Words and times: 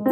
Hi 0.00 0.06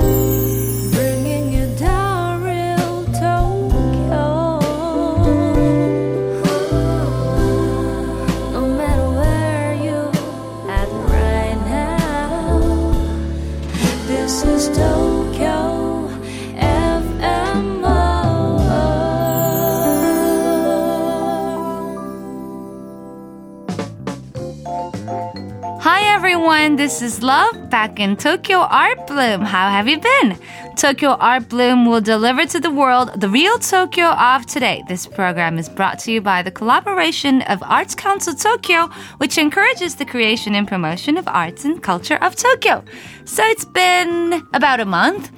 everyone, 26.12 26.74
this 26.74 27.00
is 27.02 27.22
Love 27.22 27.70
back 27.70 28.00
in 28.00 28.16
Tokyo 28.16 28.58
Art 28.58 28.95
Bloom. 29.16 29.40
How 29.40 29.70
have 29.70 29.88
you 29.88 29.98
been? 29.98 30.38
Tokyo 30.76 31.12
Art 31.12 31.48
Bloom 31.48 31.86
will 31.86 32.02
deliver 32.02 32.44
to 32.44 32.60
the 32.60 32.70
world 32.70 33.18
the 33.18 33.30
real 33.30 33.58
Tokyo 33.58 34.08
of 34.08 34.44
today. 34.44 34.84
This 34.88 35.06
program 35.06 35.56
is 35.56 35.70
brought 35.70 35.98
to 36.00 36.12
you 36.12 36.20
by 36.20 36.42
the 36.42 36.50
collaboration 36.50 37.40
of 37.48 37.62
Arts 37.62 37.94
Council 37.94 38.34
Tokyo, 38.34 38.88
which 39.16 39.38
encourages 39.38 39.94
the 39.94 40.04
creation 40.04 40.54
and 40.54 40.68
promotion 40.68 41.16
of 41.16 41.26
arts 41.28 41.64
and 41.64 41.82
culture 41.82 42.16
of 42.16 42.36
Tokyo. 42.36 42.84
So 43.24 43.42
it's 43.42 43.64
been 43.64 44.46
about 44.52 44.80
a 44.80 44.84
month. 44.84 45.30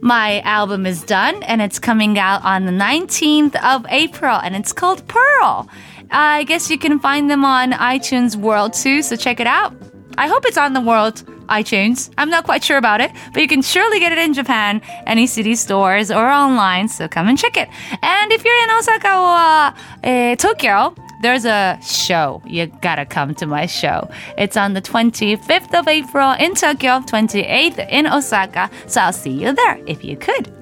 My 0.00 0.40
album 0.40 0.84
is 0.84 1.04
done 1.04 1.44
and 1.44 1.62
it's 1.62 1.78
coming 1.78 2.18
out 2.18 2.42
on 2.44 2.66
the 2.66 2.72
19th 2.72 3.54
of 3.62 3.86
April 3.88 4.36
and 4.42 4.56
it's 4.56 4.72
called 4.72 5.06
Pearl. 5.06 5.68
I 6.10 6.42
guess 6.42 6.68
you 6.68 6.76
can 6.76 6.98
find 6.98 7.30
them 7.30 7.44
on 7.44 7.70
iTunes 7.70 8.34
World 8.34 8.72
too, 8.72 9.00
so 9.00 9.14
check 9.14 9.38
it 9.38 9.46
out. 9.46 9.76
I 10.18 10.26
hope 10.26 10.44
it's 10.44 10.58
on 10.58 10.72
the 10.72 10.80
world 10.80 11.22
iTunes. 11.60 12.10
I'm 12.18 12.30
not 12.30 12.44
quite 12.44 12.64
sure 12.64 12.78
about 12.78 13.00
it, 13.00 13.10
but 13.32 13.42
you 13.42 13.48
can 13.48 13.62
surely 13.62 13.98
get 14.00 14.12
it 14.12 14.18
in 14.18 14.32
Japan, 14.32 14.80
any 15.06 15.26
city 15.26 15.54
stores 15.54 16.10
or 16.10 16.26
online, 16.26 16.88
so 16.88 17.08
come 17.08 17.28
and 17.28 17.38
check 17.38 17.56
it. 17.56 17.68
And 18.02 18.32
if 18.32 18.44
you're 18.44 18.62
in 18.64 18.70
Osaka 18.70 19.12
or 19.28 20.08
uh, 20.10 20.36
Tokyo, 20.36 20.94
there's 21.22 21.44
a 21.44 21.78
show. 21.82 22.42
You 22.46 22.66
gotta 22.80 23.06
come 23.06 23.34
to 23.36 23.46
my 23.46 23.66
show. 23.66 24.08
It's 24.36 24.56
on 24.56 24.72
the 24.72 24.82
25th 24.82 25.78
of 25.78 25.86
April 25.86 26.32
in 26.32 26.54
Tokyo, 26.54 27.00
28th 27.00 27.88
in 27.90 28.06
Osaka, 28.06 28.70
so 28.86 29.00
I'll 29.02 29.12
see 29.12 29.30
you 29.30 29.52
there 29.52 29.78
if 29.86 30.02
you 30.04 30.16
could. 30.16 30.61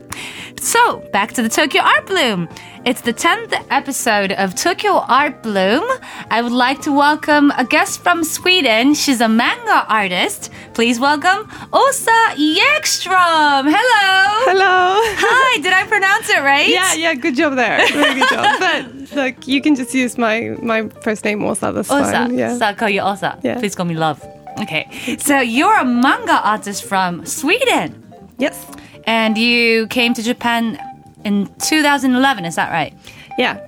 So, 0.60 1.00
back 1.12 1.32
to 1.32 1.42
the 1.42 1.48
Tokyo 1.48 1.82
Art 1.82 2.06
Bloom. 2.06 2.48
It's 2.84 3.00
the 3.00 3.12
10th 3.14 3.52
episode 3.70 4.32
of 4.32 4.54
Tokyo 4.54 4.92
Art 5.08 5.42
Bloom. 5.42 5.82
I 6.30 6.42
would 6.42 6.52
like 6.52 6.82
to 6.82 6.92
welcome 6.92 7.50
a 7.56 7.64
guest 7.64 8.02
from 8.02 8.24
Sweden. 8.24 8.94
She's 8.94 9.20
a 9.20 9.28
manga 9.28 9.86
artist. 9.88 10.50
Please 10.74 11.00
welcome 11.00 11.46
Åsa 11.72 12.34
Ekström. 12.76 13.64
Hello. 13.70 14.50
Hello. 14.50 15.00
Hi, 15.18 15.60
did 15.62 15.72
I 15.72 15.86
pronounce 15.86 16.28
it 16.28 16.40
right? 16.42 16.68
Yeah, 16.68 16.94
yeah, 16.94 17.14
good 17.14 17.36
job 17.36 17.56
there. 17.56 17.78
Very 17.92 18.20
good 18.20 18.28
job. 18.28 18.46
But 18.60 19.16
like, 19.16 19.48
you 19.48 19.60
can 19.62 19.74
just 19.74 19.94
use 19.94 20.18
my 20.18 20.56
my 20.62 20.88
first 21.02 21.24
name 21.24 21.40
Åsa. 21.40 21.72
That's 21.74 21.88
Åsa. 21.90 22.12
fine. 22.12 22.38
Yeah. 22.38 22.58
So 22.58 22.66
I'll 22.66 22.74
call 22.74 22.90
you 22.90 23.00
Åsa. 23.02 23.38
Yeah. 23.42 23.58
Please 23.58 23.74
call 23.74 23.86
me 23.86 23.94
Love. 23.94 24.22
Okay. 24.60 24.86
So 25.18 25.40
you're 25.40 25.76
a 25.78 25.84
manga 25.84 26.40
artist 26.44 26.84
from 26.84 27.24
Sweden. 27.24 28.09
Yes. 28.40 28.66
And 29.04 29.36
you 29.38 29.86
came 29.88 30.14
to 30.14 30.22
Japan 30.22 30.78
in 31.24 31.46
2011, 31.58 32.44
is 32.44 32.54
that 32.56 32.70
right? 32.72 32.92
Yeah. 33.38 33.58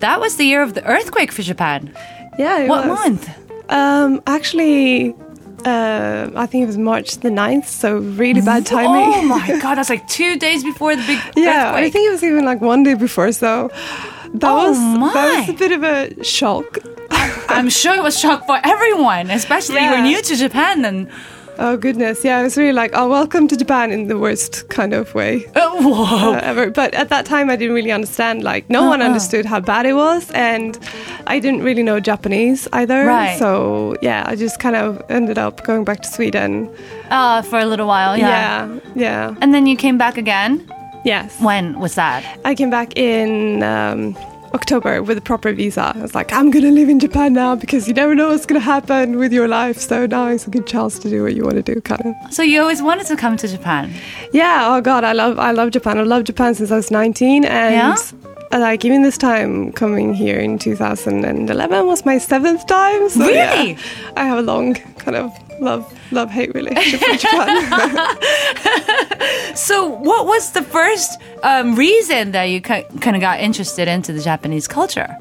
That 0.00 0.20
was 0.20 0.36
the 0.36 0.44
year 0.44 0.62
of 0.62 0.74
the 0.74 0.84
earthquake 0.84 1.32
for 1.32 1.42
Japan. 1.42 1.92
Yeah. 2.38 2.58
It 2.60 2.68
What 2.68 2.86
was. 2.88 2.98
month? 2.98 3.28
Um, 3.70 4.22
actually, 4.26 5.14
uh, 5.64 6.30
I 6.34 6.46
think 6.46 6.62
it 6.62 6.66
was 6.66 6.78
March 6.78 7.18
the 7.18 7.28
9th, 7.30 7.66
so 7.66 7.98
really 7.98 8.40
bad 8.40 8.64
timing. 8.64 9.12
Oh 9.14 9.22
my 9.22 9.46
god, 9.62 9.74
that's 9.76 9.90
like 9.90 10.06
two 10.08 10.38
days 10.38 10.62
before 10.64 10.94
the 10.96 11.02
big 11.06 11.18
yeah, 11.36 11.66
earthquake. 11.68 11.84
I 11.84 11.90
think 11.90 12.08
it 12.08 12.12
was 12.12 12.22
even 12.24 12.44
like 12.44 12.60
one 12.60 12.82
day 12.84 12.94
before. 12.94 13.32
So 13.32 13.68
that 14.34 14.50
Oh 14.50 14.68
was 14.70 14.78
that 15.14 15.40
was 15.40 15.48
a 15.50 15.58
bit 15.58 15.72
of 15.72 15.82
a 15.82 16.24
shock. 16.24 16.78
I'm 17.50 17.68
sure 17.70 17.94
it 17.94 18.02
was 18.02 18.18
shock 18.18 18.46
for 18.46 18.58
everyone, 18.62 19.30
especially 19.30 19.76
if 19.76 19.82
you 19.82 19.90
were 19.90 20.02
new 20.02 20.22
to 20.22 20.36
Japan 20.36 20.84
and 20.84 21.10
Oh 21.60 21.76
goodness, 21.76 22.24
yeah, 22.24 22.38
I 22.38 22.44
was 22.44 22.56
really 22.56 22.72
like, 22.72 22.92
oh, 22.94 23.08
welcome 23.08 23.48
to 23.48 23.56
Japan 23.56 23.90
in 23.90 24.06
the 24.06 24.16
worst 24.16 24.68
kind 24.68 24.92
of 24.94 25.12
way. 25.12 25.44
oh, 25.56 26.32
uh, 26.34 26.40
ever. 26.40 26.70
But 26.70 26.94
at 26.94 27.08
that 27.08 27.26
time, 27.26 27.50
I 27.50 27.56
didn't 27.56 27.74
really 27.74 27.90
understand. 27.90 28.44
Like, 28.44 28.70
no 28.70 28.84
one 28.84 29.00
Uh-uh. 29.02 29.08
understood 29.08 29.44
how 29.44 29.58
bad 29.58 29.84
it 29.84 29.94
was, 29.94 30.30
and 30.32 30.78
I 31.26 31.40
didn't 31.40 31.62
really 31.64 31.82
know 31.82 31.98
Japanese 31.98 32.68
either. 32.72 33.04
Right. 33.06 33.36
So 33.40 33.96
yeah, 34.02 34.22
I 34.26 34.36
just 34.36 34.60
kind 34.60 34.76
of 34.76 35.02
ended 35.10 35.36
up 35.36 35.64
going 35.64 35.82
back 35.84 36.00
to 36.02 36.08
Sweden. 36.08 36.70
Uh, 37.10 37.42
for 37.42 37.58
a 37.58 37.64
little 37.66 37.88
while, 37.88 38.16
yeah. 38.16 38.68
Yeah, 38.68 38.80
yeah, 38.94 39.34
And 39.40 39.52
then 39.52 39.66
you 39.66 39.76
came 39.76 39.98
back 39.98 40.16
again. 40.16 40.64
yes. 41.04 41.40
When 41.40 41.80
was 41.80 41.96
that? 41.96 42.22
I 42.44 42.54
came 42.54 42.70
back 42.70 42.96
in. 42.96 43.64
Um, 43.64 44.16
October 44.54 45.02
with 45.02 45.18
a 45.18 45.20
proper 45.20 45.52
visa. 45.52 45.92
I 45.94 46.00
was 46.00 46.14
like, 46.14 46.32
I'm 46.32 46.50
gonna 46.50 46.70
live 46.70 46.88
in 46.88 46.98
Japan 46.98 47.32
now 47.34 47.54
because 47.56 47.86
you 47.88 47.94
never 47.94 48.14
know 48.14 48.28
what's 48.28 48.46
gonna 48.46 48.60
happen 48.60 49.16
with 49.18 49.32
your 49.32 49.48
life. 49.48 49.78
So 49.78 50.06
now 50.06 50.28
is 50.28 50.46
a 50.46 50.50
good 50.50 50.66
chance 50.66 50.98
to 51.00 51.10
do 51.10 51.22
what 51.22 51.34
you 51.34 51.42
want 51.44 51.56
to 51.56 51.74
do, 51.74 51.80
kind 51.80 52.02
of. 52.06 52.32
So 52.34 52.42
you 52.42 52.60
always 52.60 52.82
wanted 52.82 53.06
to 53.08 53.16
come 53.16 53.36
to 53.38 53.48
Japan. 53.48 53.92
Yeah. 54.32 54.68
Oh 54.74 54.80
God, 54.80 55.04
I 55.04 55.12
love 55.12 55.38
I 55.38 55.50
love 55.52 55.70
Japan. 55.70 55.98
I 55.98 56.02
love 56.02 56.24
Japan 56.24 56.54
since 56.54 56.70
I 56.70 56.76
was 56.76 56.90
19, 56.90 57.44
and 57.44 57.74
Yeah? 57.74 57.96
uh, 58.52 58.58
like 58.58 58.84
even 58.84 59.02
this 59.02 59.18
time 59.18 59.72
coming 59.72 60.14
here 60.14 60.38
in 60.38 60.58
2011 60.58 61.86
was 61.86 62.04
my 62.06 62.18
seventh 62.18 62.66
time. 62.66 63.08
So 63.10 63.28
yeah, 63.28 63.54
Really? 63.54 63.76
I 64.16 64.24
have 64.24 64.38
a 64.38 64.42
long 64.42 64.74
kind 64.98 65.16
of 65.16 65.30
love 65.60 65.92
love 66.12 66.30
hate 66.30 66.54
relationship 66.54 67.00
with 67.08 67.20
Japan. 67.20 68.16
So 69.54 69.86
what 69.88 70.24
was 70.26 70.52
the 70.52 70.62
first 70.62 71.20
um, 71.42 71.74
reason 71.74 72.30
that 72.30 72.44
you 72.44 72.60
kind 72.60 72.86
of 73.16 73.20
got 73.20 73.40
interested 73.40 73.88
into 73.88 74.12
the 74.12 74.20
Japanese 74.20 74.68
culture? 74.68 75.16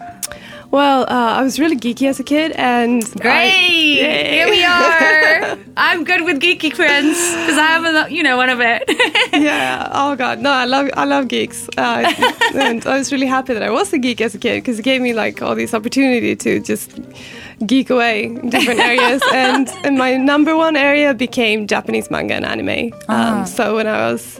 Well, 0.71 1.03
uh, 1.03 1.39
I 1.39 1.43
was 1.43 1.59
really 1.59 1.77
geeky 1.77 2.07
as 2.07 2.19
a 2.19 2.23
kid, 2.23 2.51
and 2.53 3.03
Great! 3.21 3.33
I, 3.33 4.29
Here 4.29 4.49
we 4.49 4.63
are. 4.63 5.57
I'm 5.77 6.03
good 6.03 6.23
with 6.25 6.41
geeky 6.41 6.73
friends 6.73 7.17
because 7.17 7.57
I 7.57 7.67
have 7.67 7.85
a, 7.85 8.13
you 8.13 8.23
know, 8.23 8.37
one 8.37 8.49
of 8.49 8.59
it. 8.59 8.83
yeah. 9.33 9.89
Oh 9.91 10.15
God, 10.15 10.39
no, 10.39 10.51
I 10.51 10.65
love 10.65 10.89
I 10.95 11.05
love 11.05 11.27
geeks, 11.27 11.69
uh, 11.77 12.11
and 12.55 12.85
I 12.85 12.97
was 12.97 13.11
really 13.11 13.27
happy 13.27 13.53
that 13.53 13.63
I 13.63 13.69
was 13.69 13.93
a 13.93 13.97
geek 13.97 14.21
as 14.21 14.35
a 14.35 14.37
kid 14.37 14.63
because 14.63 14.79
it 14.79 14.83
gave 14.83 15.01
me 15.01 15.13
like 15.13 15.41
all 15.41 15.55
this 15.55 15.73
opportunity 15.73 16.35
to 16.35 16.59
just 16.59 16.99
geek 17.65 17.89
away 17.89 18.25
in 18.25 18.49
different 18.49 18.79
areas. 18.79 19.21
and, 19.33 19.69
and 19.83 19.97
my 19.97 20.15
number 20.17 20.55
one 20.55 20.75
area 20.75 21.13
became 21.13 21.67
Japanese 21.67 22.11
manga 22.11 22.35
and 22.35 22.45
anime. 22.45 22.93
Um, 23.07 23.45
so 23.45 23.75
when 23.75 23.87
I 23.87 24.11
was 24.11 24.39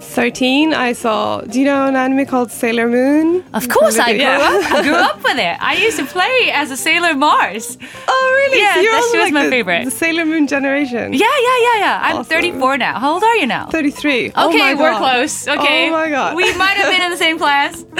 13, 0.00 0.72
I 0.74 0.92
saw. 0.92 1.40
Do 1.42 1.58
you 1.58 1.64
know 1.64 1.86
an 1.86 1.96
anime 1.96 2.26
called 2.26 2.50
Sailor 2.50 2.88
Moon? 2.88 3.44
Of 3.54 3.68
course, 3.68 3.98
I 3.98 4.12
grew 4.12 4.22
Yeah. 4.22 4.38
up. 4.38 4.72
I 4.72 4.82
grew 4.82 4.94
up 5.10 5.16
with 5.22 5.38
it. 5.38 5.56
I 5.60 5.74
used 5.76 5.98
to 5.98 6.04
play 6.06 6.50
as 6.52 6.70
a 6.70 6.76
Sailor 6.76 7.14
Mars. 7.14 7.76
Oh, 8.06 8.34
really? 8.38 8.60
Yeah, 8.60 8.80
you're 8.80 8.92
that 8.92 9.08
she 9.12 9.18
was 9.18 9.24
like 9.26 9.32
my 9.32 9.44
the, 9.44 9.50
favorite. 9.50 9.84
The 9.84 9.90
Sailor 9.90 10.24
Moon 10.24 10.46
generation. 10.46 11.12
Yeah, 11.12 11.20
yeah, 11.20 11.58
yeah, 11.66 11.80
yeah. 11.80 12.00
I'm 12.02 12.16
Awesome. 12.18 12.24
34 12.36 12.78
now. 12.78 12.98
How 12.98 13.12
old 13.14 13.22
are 13.24 13.36
you 13.36 13.46
now? 13.46 13.66
33. 13.66 14.32
Oh 14.36 14.48
Okay, 14.48 14.58
my 14.58 14.74
we're 14.74 14.90
God. 14.92 14.98
close. 14.98 15.46
Okay. 15.48 15.88
Oh 15.88 15.92
my 15.92 16.08
god. 16.10 16.36
We 16.36 16.44
might 16.56 16.76
have 16.76 16.90
been 16.92 17.02
in 17.02 17.10
the 17.10 17.16
same 17.16 17.38
class. 17.44 17.82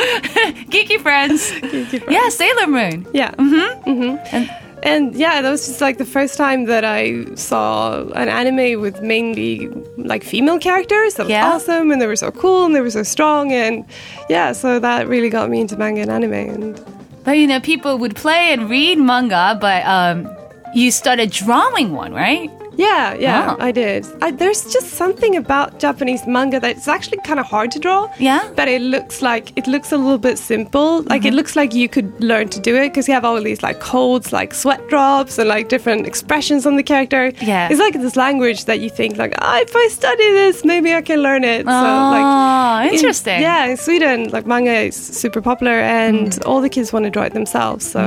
Geeky 0.72 1.00
friends. 1.00 1.50
Geeky 1.53 1.98
friends. 2.03 2.04
Yeah, 2.10 2.28
Sailor 2.28 2.66
Moon. 2.69 3.06
Yeah. 3.12 3.30
Mm-hmm. 3.32 3.91
Mm-hmm. 3.91 4.34
And, 4.36 4.50
yeah, 4.84 5.43
that 5.43 5.50
was 5.50 5.66
just 5.66 5.81
like 5.81 5.99
the 5.99 6.05
first 6.05 6.37
time 6.37 6.65
that 6.66 6.84
I 6.84 7.25
saw 7.34 8.03
an 8.15 8.28
anime 8.28 8.81
with 8.81 9.03
mainly 9.03 9.69
like 9.97 10.22
female 10.25 10.59
characters. 10.59 11.15
That 11.15 11.25
was 11.25 11.31
Yeah. 11.31 11.53
awesome, 11.53 11.91
and 11.91 12.00
they 12.00 12.06
were 12.06 12.16
so 12.16 12.31
cool 12.31 12.65
and 12.66 12.75
they 12.75 12.81
were 12.81 12.91
so 12.91 13.03
strong, 13.03 13.53
and 13.53 13.84
yeah, 14.28 14.53
so 14.53 14.78
that 14.78 15.09
really 15.09 15.31
got 15.31 15.50
me 15.50 15.61
into 15.61 15.77
manga 15.77 16.03
and 16.03 16.11
anime. 16.11 16.33
And 16.33 16.81
But 17.25 17.39
you 17.39 17.47
know, 17.47 17.61
people 17.61 17.99
would 17.99 18.16
play 18.16 18.53
and 18.53 18.71
read 18.71 18.99
manga, 18.99 19.56
but 19.61 19.84
um, 19.84 20.28
you 20.75 20.91
started 20.91 21.31
drawing 21.31 21.93
one, 21.93 22.12
right? 22.12 22.50
Yeah, 22.78 23.15
yeah, 23.27 23.56
Ah. 23.59 23.65
I 23.69 23.71
did. 23.72 24.06
I, 24.22 24.31
there's 24.31 24.62
just 24.72 24.89
something 25.03 25.37
about 25.37 25.78
Japanese 25.84 26.27
manga 26.27 26.59
that's 26.60 26.86
actually 26.89 27.19
kind 27.28 27.41
of 27.41 27.47
hard 27.54 27.71
to 27.72 27.78
draw. 27.86 28.01
Yeah? 28.19 28.42
but 28.57 28.69
it 28.69 28.80
looks 28.95 29.21
like 29.30 29.45
it 29.60 29.66
looks 29.66 29.92
a 29.92 29.97
little 30.04 30.22
bit 30.28 30.39
simple. 30.39 31.03
Like 31.13 31.25
it 31.30 31.34
looks 31.39 31.54
like 31.60 31.75
you 31.75 31.89
could 31.95 32.09
learn 32.30 32.48
to 32.57 32.60
do 32.69 32.72
it 32.83 32.89
because 32.91 33.09
you 33.09 33.15
have 33.19 33.25
all 33.28 33.41
these 33.42 33.63
like 33.69 33.78
codes, 33.80 34.33
like 34.33 34.54
sweat 34.54 34.80
drops, 34.89 35.39
and 35.39 35.48
like 35.48 35.69
different 35.69 36.07
expressions 36.07 36.66
on 36.66 36.77
the 36.77 36.83
character. 36.92 37.22
Yeah. 37.53 37.69
it's 37.71 37.80
like 37.86 37.95
this 38.07 38.16
language 38.16 38.60
that 38.66 38.78
you 38.80 38.91
think 38.91 39.16
like, 39.19 39.34
ah, 39.42 39.59
if 39.66 39.72
I 39.75 39.89
study 40.01 40.28
this, 40.41 40.65
maybe 40.65 40.95
I 40.95 41.03
can 41.03 41.21
learn 41.28 41.45
it. 41.45 41.66
Oh, 41.69 42.80
in- 42.86 42.95
interesting. 42.95 43.41
yeah, 43.41 43.66
in 43.71 43.77
Sweden, 43.77 44.30
like 44.30 44.47
manga 44.47 44.72
is 44.89 44.97
super 44.97 45.41
popular, 45.51 45.78
and 46.01 46.28
Mm. 46.33 46.47
all 46.47 46.60
the 46.60 46.69
kids 46.77 46.92
want 46.92 47.04
to 47.04 47.10
draw 47.10 47.25
it 47.25 47.33
themselves. 47.34 47.84
So, 47.95 48.01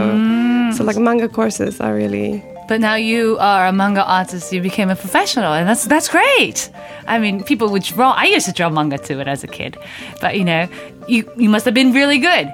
so 0.75 0.83
like 0.83 0.97
manga 0.97 1.27
courses 1.27 1.79
are 1.81 1.94
really. 1.95 2.44
But 2.67 2.79
now 2.79 2.95
you 2.95 3.37
are 3.39 3.67
a 3.67 3.71
manga 3.73 4.03
artist. 4.03 4.53
You 4.53 4.61
became 4.61 4.89
a 4.89 4.95
professional, 4.95 5.53
and 5.53 5.67
that's 5.67 5.85
that's 5.85 6.07
great. 6.07 6.69
I 7.07 7.19
mean, 7.19 7.43
people 7.43 7.69
would 7.69 7.83
draw. 7.83 8.11
I 8.11 8.25
used 8.25 8.45
to 8.45 8.53
draw 8.53 8.69
manga 8.69 8.97
too, 8.97 9.19
as 9.19 9.43
a 9.43 9.47
kid. 9.47 9.77
But 10.21 10.37
you 10.37 10.45
know, 10.45 10.67
you 11.07 11.29
you 11.37 11.49
must 11.49 11.65
have 11.65 11.73
been 11.73 11.91
really 11.93 12.17
good. 12.19 12.47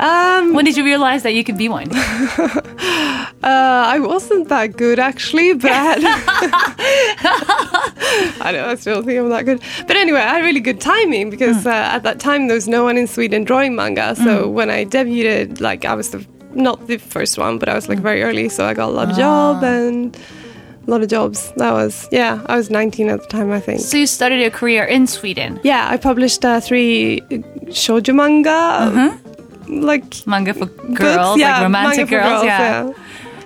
Um, 0.00 0.54
When 0.54 0.64
did 0.64 0.76
you 0.76 0.84
realize 0.84 1.22
that 1.22 1.34
you 1.34 1.44
could 1.44 1.58
be 1.58 1.68
one? 1.68 1.90
Uh, 3.44 3.84
I 3.94 3.98
wasn't 3.98 4.48
that 4.50 4.76
good 4.76 5.00
actually, 5.00 5.54
but 5.54 5.70
I. 5.72 5.92
I 8.40 8.52
know 8.52 8.68
I 8.68 8.74
still 8.76 9.02
think 9.02 9.18
I'm 9.18 9.28
that 9.30 9.44
good, 9.44 9.60
but 9.88 9.96
anyway, 9.96 10.20
I 10.20 10.34
had 10.34 10.44
really 10.44 10.60
good 10.60 10.80
timing 10.80 11.28
because 11.30 11.66
uh, 11.66 11.70
at 11.70 12.04
that 12.04 12.20
time 12.20 12.46
there 12.46 12.54
was 12.54 12.68
no 12.68 12.84
one 12.84 12.96
in 12.96 13.08
Sweden 13.08 13.42
drawing 13.44 13.74
manga. 13.74 14.14
So 14.14 14.48
when 14.48 14.70
I 14.70 14.84
debuted, 14.84 15.60
like 15.60 15.84
I 15.84 15.94
was 15.94 16.10
the 16.10 16.24
not 16.54 16.86
the 16.86 16.98
first 16.98 17.38
one, 17.38 17.58
but 17.58 17.68
I 17.68 17.74
was 17.74 17.88
like 17.88 17.98
very 18.00 18.22
early, 18.22 18.48
so 18.48 18.64
I 18.66 18.74
got 18.74 18.88
a 18.88 18.92
lot 18.92 19.10
of 19.10 19.16
job 19.16 19.62
and 19.64 20.16
a 20.86 20.90
lot 20.90 21.02
of 21.02 21.08
jobs. 21.08 21.52
That 21.56 21.72
was 21.72 22.08
yeah, 22.12 22.40
I 22.46 22.56
was 22.56 22.70
19 22.70 23.08
at 23.08 23.20
the 23.22 23.26
time, 23.28 23.50
I 23.52 23.60
think. 23.60 23.80
So 23.80 23.96
you 23.96 24.06
started 24.06 24.40
your 24.40 24.50
career 24.50 24.84
in 24.84 25.06
Sweden. 25.06 25.60
Yeah, 25.64 25.88
I 25.90 25.96
published 25.96 26.44
uh, 26.44 26.60
three 26.60 27.20
shoujo 27.68 28.14
manga, 28.14 29.18
like 29.68 30.26
Manga 30.26 30.52
for 30.54 30.66
books, 30.66 30.98
girls, 30.98 31.38
yeah, 31.38 31.54
like 31.54 31.62
romantic 31.62 32.08
for 32.08 32.10
girls, 32.20 32.44
yeah. 32.44 32.92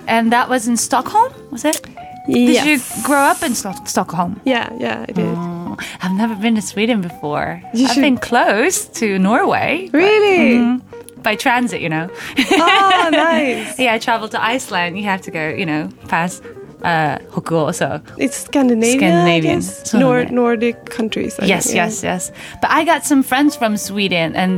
And 0.08 0.32
that 0.32 0.48
was 0.48 0.68
in 0.68 0.76
Stockholm, 0.76 1.32
was 1.50 1.64
it? 1.64 1.80
Did 2.28 2.48
Yes. 2.48 2.66
you 2.66 3.04
grow 3.04 3.18
up 3.20 3.42
in 3.42 3.54
Sto- 3.54 3.84
Stockholm? 3.84 4.40
Yeah, 4.44 4.68
yeah, 4.80 5.04
I 5.08 5.12
did. 5.12 5.24
Oh, 5.36 5.76
I've 6.02 6.12
never 6.16 6.34
been 6.34 6.54
to 6.56 6.62
Sweden 6.62 7.00
before. 7.00 7.62
You 7.74 7.86
I've 7.86 7.92
should- 7.94 8.00
been 8.02 8.18
close 8.18 8.86
to 9.00 9.18
Norway 9.18 9.88
Really? 9.92 10.56
Mm-hmm. 10.58 10.95
By 11.26 11.34
transit, 11.34 11.80
you 11.80 11.88
know. 11.88 12.08
Oh, 12.38 13.08
nice. 13.12 13.78
yeah, 13.84 13.94
I 13.94 13.98
traveled 13.98 14.30
to 14.36 14.40
Iceland. 14.54 14.96
You 14.96 15.04
have 15.12 15.22
to 15.22 15.30
go, 15.32 15.44
you 15.60 15.66
know, 15.66 15.82
past 16.06 16.40
uh, 16.82 17.18
Hokuo. 17.34 17.74
So 17.74 18.00
It's 18.16 18.36
Scandinavian. 18.36 18.98
Scandinavian. 19.00 19.56
I 19.56 19.60
guess. 19.60 19.90
So 19.90 19.98
Nor- 19.98 20.26
Nordic 20.26 20.76
countries. 20.98 21.34
I 21.40 21.46
yes, 21.46 21.64
think, 21.64 21.76
yeah. 21.76 21.84
yes, 21.86 22.02
yes. 22.04 22.32
But 22.60 22.70
I 22.70 22.84
got 22.84 23.04
some 23.04 23.22
friends 23.24 23.56
from 23.56 23.76
Sweden, 23.76 24.36
and 24.36 24.52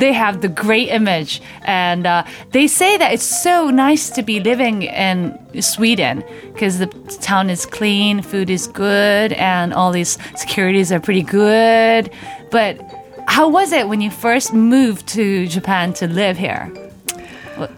they 0.00 0.12
have 0.12 0.40
the 0.40 0.48
great 0.48 0.88
image, 0.88 1.40
and 1.62 2.04
uh, 2.06 2.24
they 2.50 2.66
say 2.66 2.96
that 2.98 3.12
it's 3.14 3.42
so 3.42 3.70
nice 3.70 4.10
to 4.10 4.22
be 4.22 4.40
living 4.40 4.82
in 4.82 5.38
Sweden 5.62 6.24
because 6.52 6.78
the 6.78 6.86
town 7.30 7.48
is 7.48 7.64
clean, 7.64 8.22
food 8.22 8.50
is 8.50 8.66
good, 8.66 9.32
and 9.34 9.72
all 9.72 9.92
these 9.92 10.18
securities 10.34 10.90
are 10.90 11.00
pretty 11.00 11.22
good. 11.22 12.10
But 12.50 12.80
how 13.28 13.48
was 13.48 13.72
it 13.72 13.88
when 13.88 14.00
you 14.00 14.10
first 14.10 14.54
moved 14.54 15.06
to 15.08 15.46
Japan 15.46 15.92
to 15.94 16.08
live 16.08 16.38
here? 16.38 16.66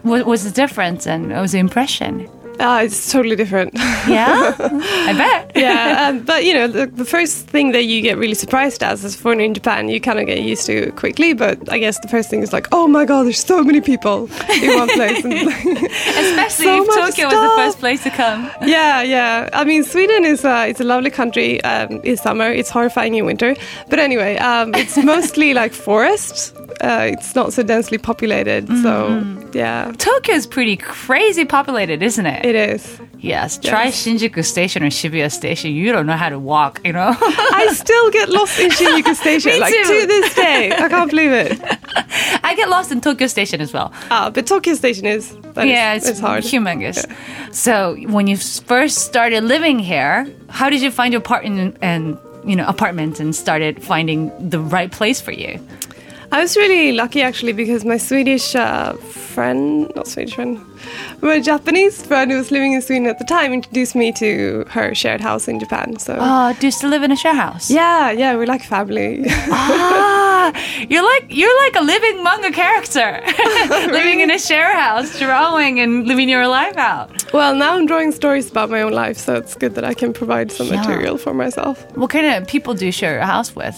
What 0.01 0.25
was 0.25 0.43
the 0.43 0.51
difference, 0.51 1.05
and 1.05 1.29
what 1.31 1.41
was 1.41 1.51
the 1.51 1.59
impression? 1.59 2.29
Ah, 2.63 2.81
it's 2.81 3.11
totally 3.11 3.35
different. 3.35 3.73
Yeah, 4.07 4.55
I 4.59 5.13
bet. 5.17 5.51
yeah, 5.55 6.07
um, 6.09 6.23
but 6.23 6.45
you 6.45 6.53
know, 6.53 6.67
the, 6.67 6.85
the 6.87 7.05
first 7.05 7.47
thing 7.47 7.71
that 7.71 7.83
you 7.83 8.01
get 8.01 8.17
really 8.17 8.35
surprised 8.35 8.83
as 8.83 9.03
as 9.03 9.15
a 9.15 9.17
foreigner 9.17 9.43
in 9.43 9.53
Japan, 9.53 9.89
you 9.89 9.99
kind 9.99 10.19
of 10.19 10.25
get 10.27 10.39
used 10.41 10.65
to 10.67 10.91
quickly. 10.93 11.33
But 11.33 11.71
I 11.71 11.79
guess 11.79 11.99
the 11.99 12.07
first 12.07 12.29
thing 12.29 12.41
is 12.43 12.53
like, 12.53 12.67
oh 12.71 12.87
my 12.87 13.05
god, 13.05 13.23
there's 13.23 13.43
so 13.43 13.63
many 13.63 13.81
people 13.81 14.29
in 14.61 14.75
one 14.77 14.89
place. 14.99 15.23
And, 15.25 15.33
Especially 15.33 16.65
So 16.65 16.83
if 16.83 16.87
Tokyo 16.87 17.25
was 17.27 17.33
the 17.49 17.55
first 17.57 17.79
place 17.79 18.03
to 18.03 18.09
come. 18.11 18.49
yeah, 18.63 19.01
yeah. 19.01 19.49
I 19.53 19.63
mean, 19.65 19.83
Sweden 19.83 20.25
is 20.25 20.45
uh, 20.45 20.65
it's 20.67 20.79
a 20.79 20.83
lovely 20.83 21.09
country 21.09 21.61
um, 21.63 21.99
in 22.03 22.17
summer. 22.17 22.51
It's 22.51 22.69
horrifying 22.69 23.15
in 23.15 23.25
winter. 23.25 23.55
But 23.89 23.99
anyway, 23.99 24.37
um, 24.37 24.73
it's 24.75 24.97
mostly 25.03 25.53
like 25.53 25.73
forests. 25.73 26.53
Uh, 26.81 27.09
it's 27.13 27.35
not 27.35 27.53
so 27.53 27.63
densely 27.63 27.97
populated. 27.97 28.67
So 28.81 29.21
yeah, 29.53 29.91
Tokyo 29.97 30.35
is 30.35 30.47
pretty 30.47 30.77
crazy 30.77 31.45
populated, 31.45 32.01
isn't 32.01 32.25
it? 32.25 32.45
It 32.51 32.55
is. 32.75 32.99
yes. 33.19 33.57
Try 33.57 33.85
Yes. 33.85 34.05
Shinjuku 34.05 34.43
Station 34.45 34.83
or 34.83 34.87
Shibuya 34.89 35.31
Station. 35.31 35.71
You 35.71 35.91
don't 35.91 36.05
know 36.05 36.17
how 36.17 36.29
to 36.29 36.39
walk, 36.39 36.81
you 36.85 36.93
know? 36.93 37.15
I 37.61 37.63
still 37.73 38.07
get 38.11 38.29
lost 38.29 38.59
in 38.59 38.69
Shinjuku 38.77 39.15
Station, 39.15 39.59
like 39.59 39.73
too. 39.73 39.83
to 40.01 40.07
this 40.07 40.33
day. 40.35 40.71
I 40.71 40.87
can't 40.89 41.09
believe 41.09 41.31
it. 41.31 41.59
I 42.43 42.55
get 42.55 42.69
lost 42.69 42.91
in 42.91 43.01
Tokyo 43.01 43.27
Station 43.27 43.61
as 43.61 43.71
well. 43.73 43.91
Ah, 44.09 44.29
but 44.33 44.45
Tokyo 44.47 44.73
Station 44.75 45.05
is 45.05 45.35
that 45.55 45.65
is- 45.65 45.71
yeah, 45.71 45.93
it's, 45.95 46.07
it's 46.09 46.19
hard. 46.19 46.43
humongous. 46.43 46.99
So 47.53 47.95
when 48.15 48.27
you 48.27 48.37
first 48.37 48.99
started 48.99 49.43
living 49.43 49.79
here, 49.79 50.27
how 50.49 50.69
did 50.69 50.81
you 50.81 50.91
find 50.91 51.13
your 51.13 51.21
apartment 51.21 51.77
and 51.81 52.17
you 52.45 52.55
know 52.55 52.65
apartment 52.67 53.19
and 53.19 53.35
started 53.35 53.83
finding 53.83 54.31
the 54.49 54.59
right 54.59 54.91
place 54.91 55.21
for 55.21 55.31
you? 55.31 55.59
I 56.33 56.39
was 56.41 56.55
really 56.55 56.93
lucky 56.93 57.21
actually 57.21 57.51
because 57.51 57.83
my 57.83 57.97
Swedish 57.97 58.55
uh, 58.55 58.93
friend, 58.93 59.91
not 59.97 60.07
Swedish 60.07 60.35
friend, 60.35 60.61
my 61.21 61.41
Japanese 61.41 62.05
friend 62.05 62.31
who 62.31 62.37
was 62.37 62.51
living 62.51 62.71
in 62.71 62.81
Sweden 62.81 63.05
at 63.07 63.19
the 63.19 63.25
time 63.25 63.51
introduced 63.51 63.95
me 63.95 64.13
to 64.13 64.63
her 64.69 64.95
shared 64.95 65.19
house 65.19 65.49
in 65.49 65.59
Japan. 65.59 65.99
So 65.99 66.17
Oh, 66.19 66.55
do 66.57 66.67
you 66.67 66.71
still 66.71 66.89
live 66.89 67.03
in 67.03 67.11
a 67.11 67.17
share 67.17 67.33
house? 67.35 67.69
yeah, 67.69 68.11
yeah, 68.11 68.33
we're 68.35 68.45
like 68.47 68.63
family. 68.63 69.25
Ah, 69.51 70.53
you're 70.89 71.03
like 71.03 71.25
you're 71.29 71.57
like 71.65 71.75
a 71.75 71.81
living 71.83 72.23
manga 72.23 72.51
character, 72.51 73.21
living 73.91 74.21
in 74.21 74.31
a 74.31 74.39
share 74.39 74.73
house, 74.73 75.19
drawing 75.19 75.81
and 75.81 76.07
living 76.07 76.29
your 76.29 76.47
life 76.47 76.77
out. 76.77 77.09
well, 77.33 77.53
now 77.55 77.75
I'm 77.75 77.85
drawing 77.87 78.13
stories 78.13 78.49
about 78.49 78.69
my 78.69 78.81
own 78.81 78.93
life, 78.93 79.17
so 79.17 79.35
it's 79.35 79.55
good 79.55 79.75
that 79.75 79.83
I 79.83 79.93
can 79.93 80.13
provide 80.13 80.49
some 80.51 80.67
Yeah. 80.67 80.77
material 80.79 81.17
for 81.17 81.33
myself. 81.33 81.85
What 81.97 82.09
kind 82.09 82.25
of 82.25 82.47
people 82.47 82.73
do 82.73 82.85
you 82.85 82.93
share 82.93 83.15
your 83.15 83.25
house 83.35 83.53
with? 83.53 83.75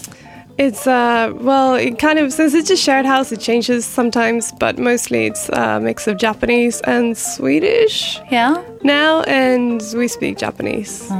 It's 0.56 0.86
uh 0.86 1.32
well, 1.40 1.74
it 1.74 1.98
kind 1.98 2.18
of 2.20 2.32
since 2.32 2.54
it's 2.54 2.70
a 2.70 2.76
shared 2.76 3.06
house, 3.06 3.32
it 3.32 3.40
changes 3.40 3.84
sometimes, 3.84 4.52
but 4.52 4.78
mostly 4.78 5.26
it's 5.26 5.48
a 5.48 5.80
mix 5.80 6.06
of 6.06 6.16
Japanese 6.16 6.80
and 6.82 7.18
Swedish 7.18 8.20
Yeah. 8.30 8.62
now, 8.84 9.22
and 9.22 9.82
we 9.96 10.06
speak 10.06 10.38
Japanese. 10.38 11.10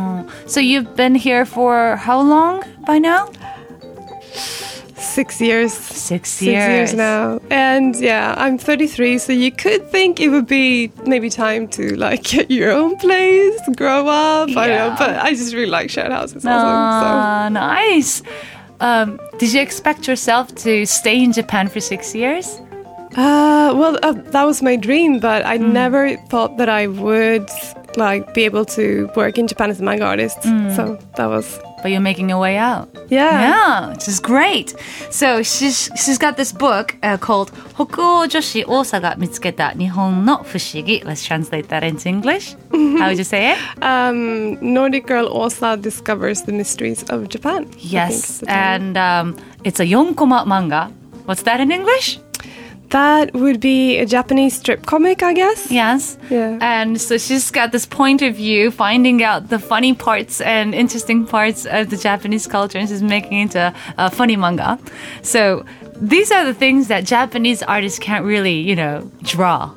So 0.47 0.61
you've 0.61 0.95
been 0.95 1.17
here 1.17 1.45
for 1.45 1.97
how 1.97 2.21
long 2.21 2.63
by 2.87 2.99
now? 3.01 3.29
Six 4.97 5.41
years. 5.41 5.73
Six, 5.73 6.31
Six 6.31 6.47
years 6.51 6.95
now, 6.95 7.41
and 7.51 7.95
yeah, 7.97 8.35
I'm 8.37 8.59
33, 8.59 9.19
so 9.19 9.33
you 9.33 9.51
could 9.53 9.89
think 9.91 10.19
it 10.21 10.29
would 10.29 10.47
be 10.47 10.91
maybe 11.07 11.29
time 11.31 11.69
to 11.69 11.95
like 11.97 12.23
get 12.35 12.51
your 12.51 12.73
own 12.73 12.97
place, 12.99 13.59
grow 13.77 14.07
up. 14.09 14.49
I 14.51 14.67
don't 14.67 14.69
Yeah. 14.69 14.89
know, 14.89 14.95
but 14.99 15.17
I 15.19 15.31
just 15.35 15.53
really 15.55 15.67
like 15.71 15.91
shared 15.91 16.13
houses 16.13 16.45
also. 16.47 16.67
Ah, 16.67 17.49
nice. 17.51 18.23
Um, 18.85 19.19
did 19.39 19.51
you 19.55 19.63
expect 19.63 20.07
yourself 20.07 20.55
to 20.57 20.85
stay 20.85 21.25
in 21.25 21.33
Japan 21.33 21.69
for 21.69 21.81
six 21.81 22.15
years? 22.15 22.61
Uh, 23.17 23.73
well, 23.75 23.99
uh, 24.03 24.13
that 24.13 24.45
was 24.45 24.61
my 24.61 24.77
dream, 24.77 25.21
but 25.21 25.47
I 25.47 25.57
never 25.57 26.19
thought 26.29 26.59
that 26.59 26.69
I 26.69 26.89
would 26.89 27.49
like 27.97 28.35
be 28.35 28.45
able 28.45 28.67
to 28.67 29.09
work 29.17 29.39
in 29.39 29.47
Japan 29.47 29.71
as 29.71 29.81
a 29.81 29.85
manga 29.85 30.05
artist. 30.05 30.43
So 30.77 30.99
that 31.17 31.27
was 31.27 31.59
but 31.85 31.91
you're 31.91 32.01
making 32.01 32.31
your 32.31 32.39
way 32.39 32.57
out. 32.57 32.89
Yeah. 33.11 33.41
Yeah, 33.47 33.91
which 33.91 34.09
is 34.09 34.19
great. 34.19 34.75
So 35.11 35.43
she's, 35.43 35.91
she's 36.03 36.17
got 36.17 36.39
this 36.39 36.51
book 36.51 36.97
uh, 37.03 37.19
called 37.19 37.53
Hokuojoshi 37.77 38.67
Osaka 38.67 39.15
Mitsuketa 39.19 39.75
Nihon 39.75 40.25
no 40.25 40.39
Fushigi. 40.39 41.05
Let's 41.05 41.23
translate 41.27 41.69
that 41.69 41.85
into 41.85 42.09
English. 42.09 42.55
How 42.73 43.09
would 43.09 43.19
you 43.19 43.25
say 43.25 43.53
it? 43.53 43.59
Um, 43.83 44.57
Nordic 44.63 45.07
girl 45.07 45.29
Åsa 45.29 45.77
discovers 45.77 46.41
the 46.45 46.53
mysteries 46.53 47.03
of 47.11 47.29
Japan. 47.29 47.69
Yes, 47.77 48.43
and 48.49 48.97
um, 48.97 49.37
it's 49.63 49.79
a 49.79 49.85
yonkoma 49.85 50.47
manga. 50.47 50.91
What's 51.27 51.43
that 51.43 51.61
in 51.61 51.71
English? 51.71 52.19
That 52.95 53.35
would 53.35 53.59
be 53.59 53.99
a 53.99 54.07
Japanese 54.07 54.55
strip 54.57 54.87
comic, 54.87 55.21
I 55.21 55.33
guess. 55.35 55.69
Yes. 55.69 56.17
Yeah. 56.31 56.59
And 56.61 57.01
so 57.01 57.19
she's 57.19 57.51
got 57.51 57.73
this 57.73 57.87
point 57.87 58.23
of 58.23 58.37
view, 58.37 58.71
finding 58.71 59.25
out 59.25 59.49
the 59.49 59.59
funny 59.59 59.95
parts 59.95 60.41
and 60.41 60.73
interesting 60.73 61.27
parts 61.27 61.67
of 61.67 61.91
the 61.91 61.97
Japanese 61.97 62.47
culture, 62.47 62.79
and 62.79 62.89
she's 62.89 63.03
making 63.03 63.33
it 63.41 63.43
into 63.43 63.75
a 63.99 64.11
funny 64.11 64.37
manga. 64.37 64.79
So 65.23 65.65
these 65.97 66.31
are 66.31 66.45
the 66.45 66.55
things 66.55 66.87
that 66.87 67.05
Japanese 67.05 67.65
artists 67.65 67.99
can't 67.99 68.25
really, 68.25 68.61
you 68.61 68.77
know, 68.77 69.11
draw. 69.23 69.73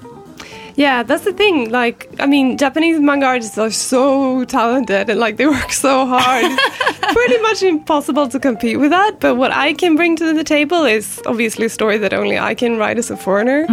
Yeah, 0.78 1.02
that's 1.02 1.24
the 1.24 1.34
thing. 1.34 1.72
Like, 1.72 2.08
I 2.20 2.28
mean, 2.28 2.56
Japanese 2.56 3.00
manga 3.00 3.26
artists 3.26 3.58
are 3.58 3.72
so 3.72 4.46
talented 4.46 5.10
and 5.10 5.20
like 5.20 5.38
they 5.38 5.48
work 5.48 5.72
so 5.72 6.06
hard. 6.06 6.46
It's 6.46 7.14
pretty 7.14 7.40
much 7.42 7.64
impossible 7.64 8.28
to 8.30 8.40
compete 8.40 8.80
with 8.80 8.92
that. 8.92 9.20
But 9.20 9.36
what 9.36 9.52
I 9.52 9.74
can 9.74 9.96
bring 9.96 10.16
to 10.18 10.34
the 10.34 10.44
table 10.44 10.86
is 10.86 11.20
obviously 11.26 11.66
a 11.66 11.70
story 11.70 11.98
that 11.98 12.14
only 12.14 12.38
I 12.38 12.54
can 12.54 12.78
write 12.78 13.00
as 13.00 13.10
a 13.10 13.18
foreigner. 13.18 13.66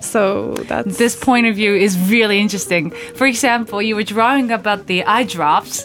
So 0.00 0.54
that's 0.68 0.98
This 0.98 1.16
point 1.16 1.48
of 1.48 1.56
view 1.56 1.74
is 1.74 1.98
really 2.08 2.38
interesting. 2.38 2.92
For 3.16 3.26
example, 3.26 3.82
you 3.82 3.96
were 3.96 4.04
drawing 4.04 4.52
about 4.52 4.86
the 4.86 5.02
eye 5.04 5.24
drops, 5.24 5.84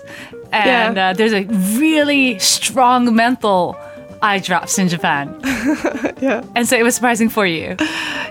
and 0.54 0.96
Yeah. 0.96 1.10
uh, 1.10 1.14
there's 1.14 1.34
a 1.34 1.44
really 1.80 2.38
strong 2.40 3.16
menthol 3.16 3.76
eye 4.22 4.40
drops 4.40 4.78
in 4.78 4.88
Japan. 4.88 5.36
yeah. 6.22 6.44
And 6.56 6.68
so 6.68 6.76
it 6.78 6.84
was 6.84 6.96
surprising 6.96 7.30
for 7.30 7.46
you. 7.46 7.76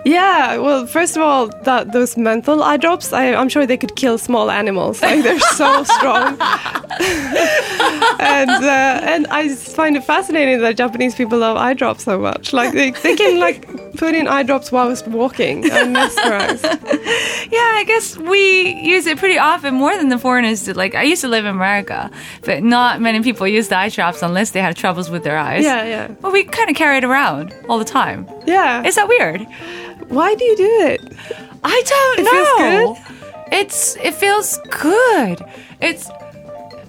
Yeah, 0.04 0.58
well, 0.58 0.86
first 0.86 1.16
of 1.16 1.22
all, 1.22 1.48
that 1.64 1.92
those 1.92 2.16
menthol 2.16 2.62
eye 2.62 2.76
drops, 2.76 3.12
I, 3.12 3.34
I'm 3.34 3.48
sure 3.48 3.66
they 3.66 3.76
could 3.76 3.96
kill 3.96 4.18
small 4.18 4.50
animals. 4.50 5.02
Like 5.02 5.22
they're 5.22 5.38
so 5.40 5.84
strong. 5.96 6.36
and 8.20 8.50
uh, 8.50 9.00
and 9.02 9.26
I 9.28 9.54
find 9.54 9.96
it 9.96 10.04
fascinating 10.04 10.60
that 10.60 10.76
Japanese 10.76 11.14
people 11.14 11.38
love 11.38 11.56
eye 11.56 11.74
drops 11.74 12.04
so 12.04 12.18
much. 12.18 12.52
Like 12.52 12.72
they, 12.72 12.90
they 12.92 13.16
can 13.16 13.40
like 13.40 13.66
put 13.96 14.14
in 14.14 14.26
eye 14.28 14.42
drops 14.42 14.70
whilst 14.72 15.06
walking. 15.08 15.70
I'm 15.70 15.92
mesmerized. 15.92 16.66
Yeah, 17.48 17.60
I 17.76 17.84
guess 17.86 18.18
we 18.18 18.72
use 18.82 19.06
it 19.06 19.18
pretty 19.18 19.38
often 19.38 19.74
more 19.74 19.96
than 19.96 20.08
the 20.08 20.18
foreigners 20.18 20.64
do. 20.64 20.72
Like 20.72 20.96
I 20.96 21.04
used 21.04 21.20
to 21.20 21.28
live 21.28 21.44
in 21.44 21.52
America, 21.52 22.10
but 22.42 22.64
not 22.64 23.00
many 23.00 23.22
people 23.22 23.46
use 23.46 23.70
eye 23.70 23.88
drops 23.88 24.20
unless 24.20 24.50
they 24.50 24.60
have 24.60 24.74
troubles 24.74 25.10
with 25.10 25.22
their 25.22 25.38
eyes. 25.38 25.62
Yeah, 25.64 25.84
yeah, 25.84 26.08
But 26.20 26.32
we 26.32 26.42
kind 26.42 26.68
of 26.68 26.74
carry 26.76 26.96
it 26.98 27.04
around 27.04 27.54
all 27.68 27.78
the 27.78 27.84
time. 27.84 28.26
yeah. 28.46 28.82
Is 28.84 28.96
that 28.96 29.06
weird? 29.06 29.42
Why 30.08 30.34
do 30.34 30.44
you 30.44 30.56
do 30.56 30.80
it? 30.88 31.00
I 31.62 31.82
don't 31.86 32.24
know. 32.24 32.32
It 32.32 32.96
feels 32.96 32.98
know. 32.98 33.16
it's 33.52 33.96
it 33.96 34.14
feels 34.14 34.58
good. 34.70 35.44
It's 35.80 36.10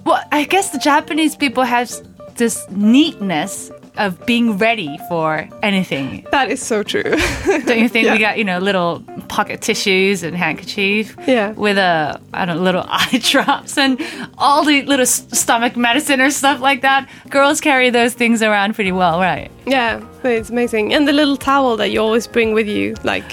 well, 0.04 0.20
I 0.32 0.42
guess 0.44 0.70
the 0.70 0.78
Japanese 0.78 1.36
people 1.36 1.62
have 1.62 1.88
this 2.34 2.66
neatness 2.70 3.70
of 3.98 4.24
being 4.26 4.56
ready 4.58 4.98
for 5.08 5.48
anything. 5.62 6.26
That 6.30 6.50
is 6.50 6.62
so 6.62 6.82
true. 6.82 7.02
Don't 7.02 7.78
you 7.78 7.88
think 7.88 8.06
Yeah. 8.06 8.12
we 8.14 8.18
got 8.18 8.38
you 8.38 8.44
know 8.44 8.58
little 8.58 9.02
pocket 9.28 9.60
tissues 9.60 10.22
and 10.22 10.36
handkerchief? 10.36 11.16
Yeah. 11.26 11.52
With 11.52 11.78
a 11.78 12.20
I 12.32 12.44
don't 12.44 12.56
know 12.56 12.62
little 12.62 12.84
eye 12.88 13.20
drops 13.22 13.76
and 13.76 14.00
all 14.38 14.64
the 14.64 14.82
little 14.82 15.06
stomach 15.06 15.76
medicine 15.76 16.20
or 16.20 16.30
stuff 16.30 16.60
like 16.60 16.82
that. 16.82 17.08
Girls 17.30 17.60
carry 17.60 17.90
those 17.90 18.14
things 18.14 18.42
around 18.42 18.74
pretty 18.74 18.92
well, 18.92 19.18
right? 19.20 19.50
Yeah, 19.66 20.02
it's 20.24 20.48
amazing. 20.50 20.94
And 20.94 21.06
the 21.06 21.12
little 21.12 21.36
towel 21.36 21.76
that 21.76 21.90
you 21.90 22.00
always 22.00 22.26
bring 22.26 22.54
with 22.54 22.66
you, 22.66 22.94
like. 23.04 23.30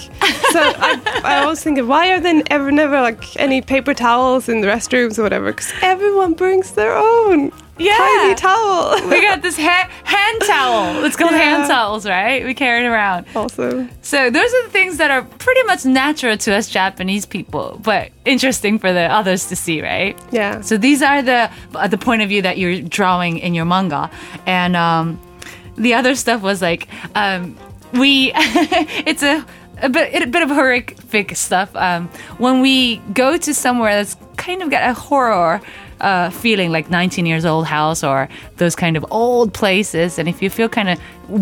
So 0.51 0.61
I, 0.61 1.21
I 1.23 1.37
always 1.43 1.61
think, 1.63 1.77
of 1.79 1.87
why 1.87 2.11
are 2.11 2.19
there 2.19 2.41
ever 2.49 2.71
never 2.71 2.99
like 3.01 3.23
any 3.39 3.61
paper 3.61 3.93
towels 3.93 4.49
in 4.49 4.61
the 4.61 4.67
restrooms 4.67 5.17
or 5.19 5.23
whatever? 5.23 5.47
Because 5.51 5.71
everyone 5.81 6.33
brings 6.33 6.71
their 6.71 6.95
own 6.95 7.51
Yeah. 7.77 7.97
tiny 7.97 8.35
towel. 8.35 9.01
We 9.09 9.21
got 9.21 9.41
this 9.47 9.57
ha- 9.57 9.89
hand 10.03 10.41
towel. 10.47 11.03
It's 11.03 11.15
called 11.15 11.31
Yeah. 11.31 11.37
hand 11.39 11.67
towels, 11.69 12.05
right? 12.07 12.45
We 12.45 12.53
carry 12.53 12.85
it 12.85 12.87
around. 12.87 13.25
also, 13.35 13.87
So 14.01 14.29
those 14.29 14.53
are 14.53 14.63
the 14.63 14.69
things 14.71 14.97
that 14.97 15.11
are 15.11 15.23
pretty 15.23 15.63
much 15.63 15.85
natural 15.85 16.37
to 16.37 16.53
us 16.55 16.69
Japanese 16.69 17.25
people, 17.25 17.79
but 17.83 18.09
interesting 18.25 18.79
for 18.79 18.93
the 18.93 19.11
others 19.11 19.47
to 19.49 19.55
see, 19.55 19.81
right? 19.81 20.17
yeah. 20.31 20.61
So 20.61 20.77
these 20.77 21.01
are 21.01 21.21
the 21.21 21.49
uh, 21.75 21.87
the 21.87 21.97
point 21.97 22.21
of 22.21 22.29
view 22.29 22.41
that 22.43 22.57
you're 22.57 22.81
drawing 22.81 23.39
in 23.39 23.53
your 23.53 23.65
manga, 23.65 24.09
and 24.45 24.75
um, 24.75 25.19
the 25.77 25.93
other 25.95 26.15
stuff 26.15 26.41
was 26.41 26.61
like 26.61 26.87
um, 27.15 27.57
we. 27.93 28.31
it's 29.05 29.23
a 29.23 29.45
a 29.81 29.89
bit 29.89 30.23
a 30.23 30.27
bit 30.27 30.41
of 30.41 30.49
horrific 30.49 31.35
stuff. 31.35 31.75
Um, 31.75 32.07
when 32.37 32.61
we 32.61 32.97
go 33.13 33.35
to 33.37 33.53
somewhere 33.53 33.93
that's 33.95 34.15
kind 34.37 34.61
of 34.63 34.69
got 34.69 34.89
a 34.89 34.93
horror. 34.93 35.59
Uh, 36.05 36.29
feeling 36.29 36.71
like 36.75 36.87
19 36.91 37.25
years 37.25 37.45
old 37.45 37.65
house 37.65 38.03
or 38.03 38.27
those 38.57 38.75
kind 38.75 38.95
of 38.97 39.03
old 39.09 39.49
places 39.53 40.19
and 40.19 40.29
if 40.29 40.39
you 40.41 40.49
feel 40.51 40.69
kind 40.69 40.89
of 40.89 40.97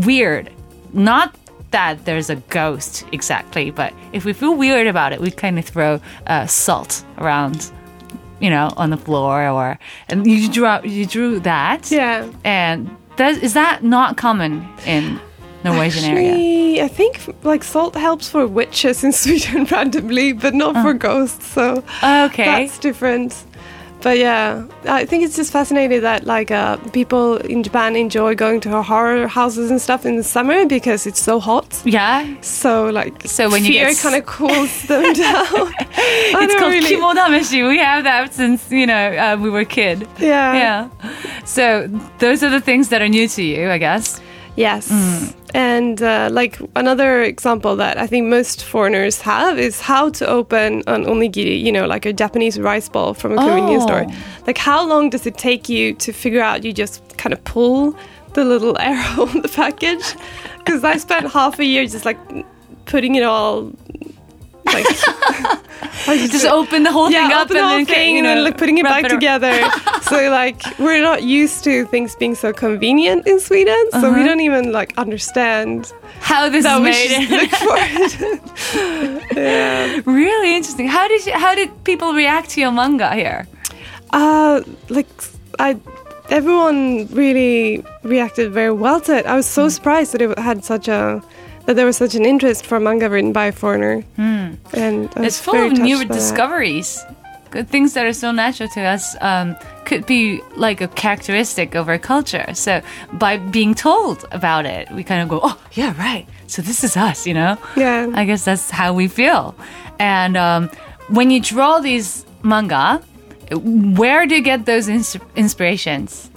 weird 0.05 0.49
not 0.93 1.35
that 1.71 2.05
there's 2.05 2.29
a 2.29 2.35
ghost 2.49 3.03
exactly, 3.11 3.71
but 3.71 3.91
if 4.13 4.25
we 4.25 4.31
feel 4.33 4.55
weird 4.55 4.87
about 4.87 5.11
it, 5.11 5.19
we 5.19 5.31
kind 5.31 5.57
of 5.59 5.65
throw 5.65 5.99
uh, 6.27 6.45
salt 6.45 7.03
around, 7.17 7.71
you 8.39 8.49
know, 8.51 8.69
on 8.77 8.91
the 8.91 8.97
floor 8.97 9.49
or 9.49 9.79
and 10.07 10.25
you 10.27 10.47
drew 10.49 10.69
you 10.83 11.05
drew 11.07 11.39
that. 11.39 11.89
Yeah. 11.91 12.29
And 12.43 12.89
that 13.17 13.41
is 13.43 13.53
that 13.53 13.83
not 13.83 14.17
common 14.17 14.65
in 14.85 15.19
Norwegian 15.63 16.03
area? 16.05 16.83
I 16.85 16.87
think 16.87 17.19
like 17.43 17.63
salt 17.63 17.95
helps 17.95 18.29
for 18.29 18.45
witches 18.45 19.03
in 19.05 19.11
Sweden 19.11 19.65
randomly, 19.65 20.33
but 20.33 20.53
not 20.53 20.75
for 20.83 20.93
ghosts. 20.93 21.47
So 21.47 21.83
Okay. 22.03 22.45
that's 22.45 22.77
different. 22.77 23.33
But 24.03 24.17
yeah, 24.17 24.65
I 24.85 25.05
think 25.05 25.23
it's 25.23 25.35
just 25.37 25.51
fascinating 25.53 26.01
that 26.01 26.25
like 26.25 26.51
uh, 26.51 26.75
people 26.91 27.37
in 27.37 27.63
Japan 27.63 27.95
enjoy 27.95 28.35
going 28.35 28.59
to 28.61 28.81
horror 28.83 29.27
houses 29.27 29.71
and 29.71 29.79
stuff 29.81 30.05
in 30.05 30.17
the 30.17 30.23
summer 30.23 30.65
because 30.65 31.07
it's 31.07 31.21
so 31.21 31.39
hot. 31.39 31.81
yeah. 31.85 32.25
So 32.41 32.89
like, 32.89 33.13
So 33.25 33.49
when 33.49 33.63
you 33.63 33.71
fear 33.71 33.87
get 33.89 33.97
kind 34.03 34.15
of 34.15 34.25
cools 34.25 34.83
them 34.87 35.13
down. 35.25 35.73
It's 35.95 36.55
called 36.55 36.73
really- 36.73 36.95
kimodameshi. 36.95 37.67
We 37.69 37.79
have 37.79 38.03
that 38.03 38.33
since 38.33 38.69
you 38.71 38.85
know 38.85 39.07
uh, 39.15 39.37
we 39.41 39.49
were 39.49 39.61
a 39.61 39.65
kid. 39.65 40.05
Yeah. 40.19 40.53
Yeah. 40.53 40.89
So 41.45 41.87
those 42.19 42.43
are 42.43 42.49
the 42.49 42.61
things 42.61 42.89
that 42.89 43.01
are 43.01 43.07
new 43.09 43.27
to 43.29 43.41
you, 43.41 43.69
I 43.71 43.77
guess. 43.77 44.19
Yes. 44.57 44.91
Mm. 44.91 45.33
And 45.55 46.01
uh, 46.01 46.29
like 46.31 46.59
another 46.75 47.21
example 47.21 47.75
that 47.75 47.97
I 47.99 48.07
think 48.07 48.25
most 48.27 48.63
foreigners 48.63 49.21
have 49.21 49.59
is 49.59 49.79
how 49.81 50.09
to 50.09 50.27
open 50.27 50.81
an 50.87 51.05
onigiri, 51.05 51.61
you 51.61 51.71
know, 51.71 51.85
like 51.85 52.05
a 52.07 52.13
Japanese 52.13 52.59
rice 52.59 52.89
ball 52.89 53.13
from 53.13 53.33
a 53.33 53.37
convenience 53.37 53.83
Oh. 53.83 53.87
store. 53.87 54.05
Like, 54.47 54.57
how 54.57 54.83
long 54.87 55.11
does 55.11 55.27
it 55.27 55.37
take 55.37 55.69
you 55.69 55.93
to 55.95 56.11
figure 56.11 56.41
out 56.41 56.63
you 56.63 56.73
just 56.73 57.01
kind 57.17 57.33
of 57.33 57.43
pull 57.43 57.95
the 58.33 58.43
little 58.43 58.75
arrow 58.79 59.27
on 59.27 59.41
the 59.41 59.47
package? 59.49 60.15
Because 60.57 60.83
I 60.83 60.97
spent 60.97 61.31
half 61.31 61.59
a 61.59 61.65
year 61.65 61.85
just 61.85 62.05
like 62.05 62.17
putting 62.85 63.13
it 63.15 63.23
all. 63.23 63.71
Like, 64.65 64.85
I 66.07 66.27
Just 66.31 66.45
open 66.45 66.81
the 66.83 66.91
whole 66.91 67.11
yeah, 67.11 67.27
thing 67.27 67.33
up 67.37 67.45
open 67.45 67.57
and 67.57 67.63
the 67.63 67.67
whole 67.67 67.77
then 67.77 67.85
thing 67.85 68.11
you 68.13 68.17
and 68.19 68.25
then 68.25 68.43
like 68.43 68.57
putting 68.57 68.77
it 68.79 68.83
back 68.85 69.03
ar- 69.03 69.09
together. 69.09 69.51
so 70.09 70.29
like 70.29 70.61
we're 70.79 71.01
not 71.01 71.23
used 71.23 71.63
to 71.63 71.85
things 71.85 72.15
being 72.15 72.35
so 72.35 72.51
convenient 72.53 73.27
in 73.27 73.39
Sweden, 73.39 73.81
so 73.91 73.97
Uh-huh. 73.97 74.13
we 74.17 74.23
don't 74.23 74.41
even 74.41 74.71
like 74.71 74.93
understand 74.97 75.91
How 76.19 76.49
this 76.49 76.63
that 76.63 76.77
is 76.77 76.83
we 76.83 76.91
made. 76.91 77.09
should 77.09 77.29
look 77.39 77.51
for 77.67 77.77
it. 77.77 79.35
yeah. 79.35 80.01
Really 80.05 80.55
interesting. 80.55 80.87
How 80.87 81.07
did 81.07 81.25
you, 81.25 81.33
how 81.33 81.55
did 81.55 81.69
people 81.83 82.13
react 82.13 82.49
to 82.51 82.61
your 82.61 82.71
manga 82.71 83.13
here? 83.15 83.47
Uh, 84.11 84.61
like 84.89 85.07
I, 85.59 85.77
everyone 86.29 87.07
really 87.11 87.83
reacted 88.03 88.51
very 88.51 88.71
well 88.73 88.99
to 89.01 89.17
it. 89.17 89.25
I 89.25 89.35
was 89.35 89.45
so 89.45 89.69
surprised 89.69 90.13
that 90.13 90.21
it 90.21 90.37
had 90.39 90.63
such 90.63 90.87
a 90.87 91.21
that 91.65 91.75
there 91.77 91.85
was 91.85 91.95
such 91.97 92.13
an 92.15 92.25
interest 92.25 92.65
for 92.65 92.79
manga 92.79 93.09
written 93.09 93.31
by 93.31 93.45
a 93.45 93.51
foreigner. 93.51 94.03
And 94.17 95.09
I 95.15 95.19
Hmm. 95.19 95.23
It's 95.23 95.39
full 95.39 95.55
of 95.55 95.71
new 95.73 96.03
discoveries. 96.05 97.01
that. 97.03 97.15
Things 97.53 97.93
that 97.93 98.05
are 98.05 98.13
so 98.13 98.31
natural 98.31 98.69
to 98.69 98.81
us 98.81 99.15
um, 99.21 99.55
could 99.85 100.05
be 100.05 100.41
like 100.55 100.81
a 100.81 100.87
characteristic 100.87 101.75
of 101.75 101.87
our 101.87 101.99
culture. 101.99 102.45
So 102.53 102.81
by 103.13 103.37
being 103.37 103.75
told 103.75 104.25
about 104.31 104.65
it, 104.65 104.89
we 104.91 105.03
kind 105.03 105.21
of 105.21 105.29
go, 105.29 105.39
"Oh, 105.43 105.57
yeah, 105.73 105.95
right. 105.97 106.25
So 106.47 106.61
this 106.61 106.83
is 106.83 106.97
us," 106.97 107.27
you 107.27 107.33
know. 107.33 107.57
Yeah. 107.75 108.09
I 108.13 108.25
guess 108.25 108.43
that's 108.45 108.69
how 108.69 108.93
we 108.93 109.07
feel. 109.07 109.55
And 109.99 110.35
um, 110.35 110.69
when 111.09 111.29
you 111.31 111.39
draw 111.39 111.79
these 111.79 112.25
manga, 112.41 113.01
where 113.51 114.25
do 114.25 114.35
you 114.35 114.41
get 114.41 114.65
those 114.65 114.87
ins- 114.87 115.17
inspirations? 115.35 116.29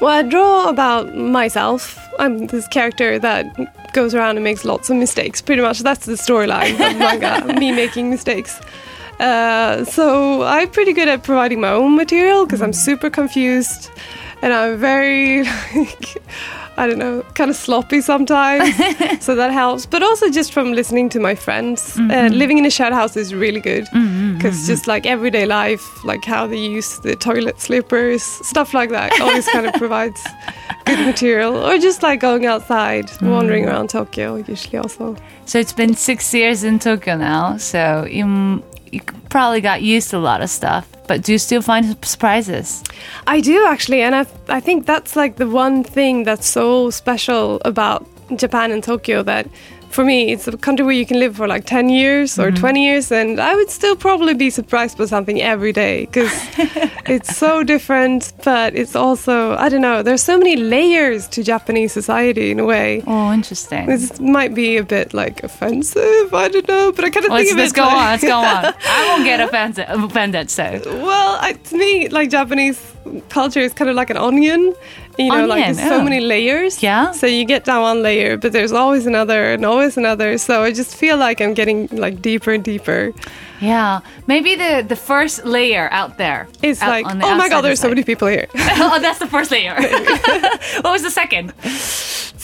Well, 0.00 0.10
I 0.10 0.22
draw 0.22 0.68
about 0.68 1.16
myself. 1.16 1.98
I'm 2.18 2.46
this 2.48 2.66
character 2.68 3.18
that 3.18 3.92
goes 3.94 4.14
around 4.14 4.36
and 4.36 4.44
makes 4.44 4.64
lots 4.64 4.90
of 4.90 4.96
mistakes. 4.96 5.40
Pretty 5.40 5.62
much, 5.62 5.80
that's 5.80 6.04
the 6.06 6.14
storyline 6.14 6.72
of 6.74 6.98
manga. 6.98 7.54
me 7.60 7.72
making 7.72 8.10
mistakes. 8.10 8.60
Uh, 9.20 9.84
so 9.84 10.42
I'm 10.42 10.70
pretty 10.70 10.92
good 10.92 11.08
at 11.08 11.22
providing 11.22 11.60
my 11.60 11.70
own 11.70 11.96
material 11.96 12.46
because 12.46 12.62
I'm 12.62 12.72
super 12.72 13.10
confused, 13.10 13.90
and 14.42 14.52
I'm 14.52 14.78
very 14.78 15.44
like. 15.74 16.22
I 16.76 16.88
don't 16.88 16.98
know, 16.98 17.22
kind 17.34 17.50
of 17.50 17.56
sloppy 17.56 18.00
sometimes, 18.00 18.74
so 19.24 19.36
that 19.36 19.52
helps. 19.52 19.86
But 19.86 20.02
also 20.02 20.28
just 20.28 20.52
from 20.52 20.72
listening 20.72 21.08
to 21.10 21.20
my 21.20 21.36
friends, 21.36 21.96
uh, 21.96 22.00
mm-hmm. 22.00 22.34
living 22.34 22.58
in 22.58 22.66
a 22.66 22.70
shared 22.70 22.92
house 22.92 23.16
is 23.16 23.32
really 23.32 23.60
good 23.60 23.84
mm-hmm, 23.84 23.98
mm-hmm, 23.98 24.34
because 24.34 24.66
just 24.66 24.88
like 24.88 25.06
everyday 25.06 25.46
life, 25.46 26.04
like 26.04 26.24
how 26.24 26.48
they 26.48 26.58
use 26.58 26.98
the 27.00 27.14
toilet 27.14 27.60
slippers, 27.60 28.24
stuff 28.24 28.74
like 28.74 28.90
that, 28.90 29.12
always 29.20 29.46
kind 29.48 29.66
of 29.66 29.74
provides 29.78 30.20
good 30.84 30.98
material. 31.06 31.56
Or 31.56 31.78
just 31.78 32.02
like 32.02 32.18
going 32.18 32.44
outside, 32.46 33.08
wandering 33.22 33.66
around 33.66 33.90
Tokyo, 33.90 34.36
usually 34.36 34.78
also. 34.78 35.16
So 35.44 35.60
it's 35.60 35.72
been 35.72 35.94
six 35.94 36.34
years 36.34 36.64
in 36.64 36.80
Tokyo 36.80 37.16
now. 37.16 37.56
So 37.56 38.04
you 38.10 38.64
you 38.94 39.00
probably 39.28 39.60
got 39.60 39.82
used 39.82 40.10
to 40.10 40.16
a 40.16 40.18
lot 40.18 40.40
of 40.40 40.48
stuff. 40.48 40.88
But 41.06 41.22
do 41.22 41.32
you 41.32 41.38
still 41.38 41.60
find 41.60 41.84
surprises? 42.04 42.82
I 43.26 43.40
do 43.40 43.66
actually, 43.66 44.00
and 44.00 44.14
I 44.14 44.26
I 44.48 44.60
think 44.60 44.86
that's 44.86 45.16
like 45.16 45.36
the 45.36 45.48
one 45.48 45.84
thing 45.84 46.24
that's 46.24 46.46
so 46.46 46.90
special 46.90 47.60
about 47.64 48.06
Japan 48.36 48.70
and 48.70 48.82
Tokyo 48.82 49.22
that 49.24 49.46
for 49.94 50.04
me 50.04 50.32
it's 50.32 50.48
a 50.48 50.56
country 50.56 50.84
where 50.84 50.94
you 50.94 51.06
can 51.06 51.18
live 51.20 51.36
for 51.36 51.46
like 51.46 51.64
10 51.64 51.88
years 51.88 52.38
or 52.38 52.48
mm-hmm. 52.48 52.56
20 52.56 52.84
years 52.84 53.12
and 53.12 53.38
I 53.40 53.54
would 53.54 53.70
still 53.70 53.94
probably 53.94 54.34
be 54.34 54.50
surprised 54.50 54.98
by 54.98 55.06
something 55.06 55.40
every 55.40 55.72
day 55.72 56.06
because 56.06 56.32
it's 57.06 57.36
so 57.36 57.62
different 57.62 58.32
but 58.44 58.74
it's 58.74 58.96
also 58.96 59.54
I 59.56 59.68
don't 59.68 59.82
know 59.82 60.02
there's 60.02 60.22
so 60.22 60.36
many 60.36 60.56
layers 60.56 61.28
to 61.28 61.44
Japanese 61.44 61.92
society 61.92 62.50
in 62.50 62.58
a 62.58 62.64
way 62.64 63.02
Oh, 63.06 63.32
interesting. 63.32 63.86
this 63.86 64.18
might 64.20 64.52
be 64.54 64.76
a 64.78 64.82
bit 64.84 65.14
like 65.14 65.44
offensive 65.44 66.34
I 66.34 66.48
don't 66.48 66.66
know 66.68 66.90
but 66.92 67.04
I 67.04 67.10
kind 67.10 67.26
of 67.26 67.30
Let's, 67.32 67.48
think 67.50 67.52
of 67.52 67.58
let's 67.58 67.72
it 67.72 67.76
go 67.76 67.82
like- 67.82 67.92
on. 67.92 68.04
Let's 68.14 68.24
go 68.24 68.38
on. 68.38 68.74
I 68.98 69.08
won't 69.08 69.24
get 69.24 69.40
offended. 69.46 69.86
Offended. 69.88 70.50
So 70.50 70.64
Well, 71.08 71.38
I, 71.40 71.52
to 71.52 71.76
me, 71.76 72.08
like 72.08 72.30
Japanese 72.30 72.78
culture 73.28 73.60
is 73.60 73.72
kind 73.72 73.88
of 73.90 73.96
like 73.96 74.10
an 74.10 74.16
onion. 74.16 74.74
You 75.18 75.28
know, 75.28 75.46
like 75.46 75.64
there's 75.64 75.78
so 75.78 76.00
oh. 76.00 76.04
many 76.04 76.20
layers. 76.20 76.82
Yeah. 76.82 77.12
So 77.12 77.26
you 77.26 77.44
get 77.44 77.64
down 77.64 77.82
one 77.82 78.02
layer, 78.02 78.36
but 78.36 78.52
there's 78.52 78.72
always 78.72 79.06
another 79.06 79.52
and 79.52 79.64
always 79.64 79.96
another. 79.96 80.38
So 80.38 80.62
I 80.62 80.72
just 80.72 80.96
feel 80.96 81.16
like 81.16 81.40
I'm 81.40 81.54
getting 81.54 81.86
like 81.88 82.20
deeper 82.20 82.52
and 82.52 82.64
deeper. 82.64 83.12
yeah, 83.60 84.00
maybe 84.26 84.54
the 84.56 84.84
the 84.86 84.96
first 84.96 85.44
layer 85.44 85.88
out 85.92 86.18
there 86.18 86.48
is 86.62 86.80
like, 86.80 87.06
the 87.06 87.26
oh 87.26 87.36
my 87.36 87.48
god, 87.48 87.62
there's 87.62 87.80
so 87.80 87.88
many 87.88 88.02
people 88.02 88.28
here. 88.28 88.48
oh, 88.54 88.98
that's 89.00 89.18
the 89.18 89.26
first 89.28 89.50
layer. 89.50 89.74
what 90.80 90.92
was 90.92 91.02
the 91.02 91.10
second? 91.10 91.52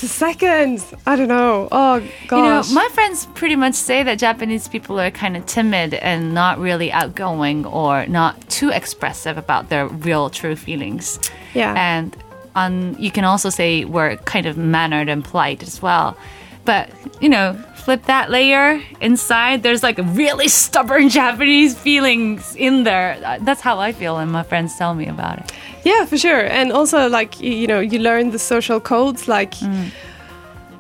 it's 0.01 0.03
a 0.03 0.09
second. 0.09 0.85
I 1.07 1.17
don't 1.17 1.29
know. 1.29 1.69
Oh 1.71 2.01
gosh. 2.29 2.69
You 2.69 2.75
know, 2.75 2.81
my 2.81 2.89
friends 2.95 3.27
pretty 3.35 3.57
much 3.57 3.75
say 3.75 4.03
that 4.03 4.19
Japanese 4.19 4.69
people 4.69 4.99
are 4.99 5.11
kind 5.11 5.37
of 5.37 5.45
timid 5.47 5.95
and 5.95 6.33
not 6.33 6.59
really 6.59 6.91
outgoing 6.91 7.67
or 7.67 8.07
not 8.07 8.49
too 8.49 8.71
expressive 8.71 9.37
about 9.37 9.69
their 9.69 9.89
real, 9.89 10.31
true 10.31 10.57
feelings. 10.57 11.19
Yeah. 11.53 11.75
And 11.77 12.17
on, 12.61 12.97
you 12.99 13.11
can 13.11 13.25
also 13.25 13.51
say 13.51 13.85
we're 13.85 14.17
kind 14.35 14.47
of 14.47 14.57
mannered 14.57 15.09
and 15.09 15.25
polite 15.25 15.63
as 15.63 15.83
well. 15.83 16.17
But, 16.65 16.91
you 17.21 17.29
know, 17.29 17.55
flip 17.75 18.05
that 18.05 18.31
layer 18.31 18.81
inside, 19.01 19.63
there's 19.63 19.83
like 19.83 19.99
a 19.99 20.03
really 20.03 20.49
stubborn 20.49 21.09
Japanese 21.21 21.77
feelings 21.77 22.55
in 22.57 22.85
there. 22.85 23.19
That's 23.41 23.61
how 23.61 23.79
I 23.79 23.93
feel, 23.93 24.19
and 24.19 24.31
my 24.31 24.43
friends 24.43 24.77
tell 24.77 24.95
me 24.95 25.07
about 25.07 25.39
it. 25.41 25.53
Yeah, 25.85 26.05
for 26.05 26.19
sure. 26.19 26.45
And 26.59 26.73
also, 26.73 27.09
like, 27.09 27.41
you 27.41 27.67
know, 27.67 27.81
you 27.81 27.99
learn 27.99 28.31
the 28.31 28.39
social 28.39 28.81
codes. 28.81 29.27
Like, 29.27 29.55
mm. 29.55 29.91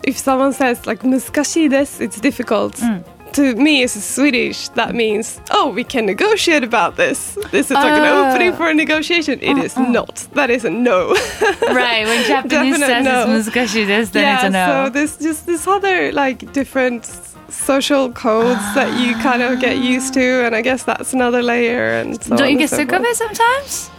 if 0.02 0.18
someone 0.18 0.52
says, 0.52 0.86
like, 0.86 1.00
muskashi 1.00 1.70
this, 1.70 2.00
it's 2.00 2.20
difficult. 2.20 2.74
Mm. 2.74 3.02
To 3.34 3.54
me, 3.54 3.82
as 3.84 3.94
a 3.96 4.00
Swedish, 4.00 4.68
that 4.70 4.94
means, 4.94 5.40
oh, 5.52 5.70
we 5.70 5.84
can 5.84 6.04
negotiate 6.06 6.64
about 6.64 6.96
this. 6.96 7.38
This 7.52 7.66
is 7.70 7.72
like 7.72 7.92
an 7.92 8.02
Ah. 8.04 8.30
opening 8.30 8.52
for 8.54 8.68
a 8.68 8.74
negotiation. 8.74 9.38
It 9.40 9.56
is 9.58 9.76
not. 9.76 10.26
That 10.34 10.50
is 10.50 10.64
a 10.64 10.70
no. 10.70 11.14
Right, 11.62 12.04
when 12.06 12.24
Japanese 12.26 12.78
says 12.78 13.04
no. 13.04 13.22
it's 13.36 13.48
muskashi 13.48 13.86
this, 13.86 14.10
then 14.10 14.24
yeah, 14.24 14.34
it's 14.36 14.44
a 14.44 14.50
no. 14.50 14.66
so 14.86 14.90
there's 14.90 15.16
just 15.18 15.46
this 15.46 15.66
other, 15.68 16.10
like, 16.12 16.52
different 16.52 17.04
social 17.48 18.10
codes 18.12 18.64
that 18.74 18.90
you 19.00 19.14
kind 19.22 19.42
of 19.42 19.60
get 19.60 19.78
used 19.78 20.12
to. 20.14 20.44
And 20.44 20.54
I 20.56 20.62
guess 20.62 20.82
that's 20.84 21.12
another 21.12 21.42
layer. 21.42 21.92
And 22.00 22.20
so 22.22 22.36
Don't 22.36 22.50
you 22.50 22.58
get 22.58 22.70
so 22.70 22.76
sick 22.78 22.92
of 22.92 23.02
it 23.04 23.16
sometimes? 23.16 23.90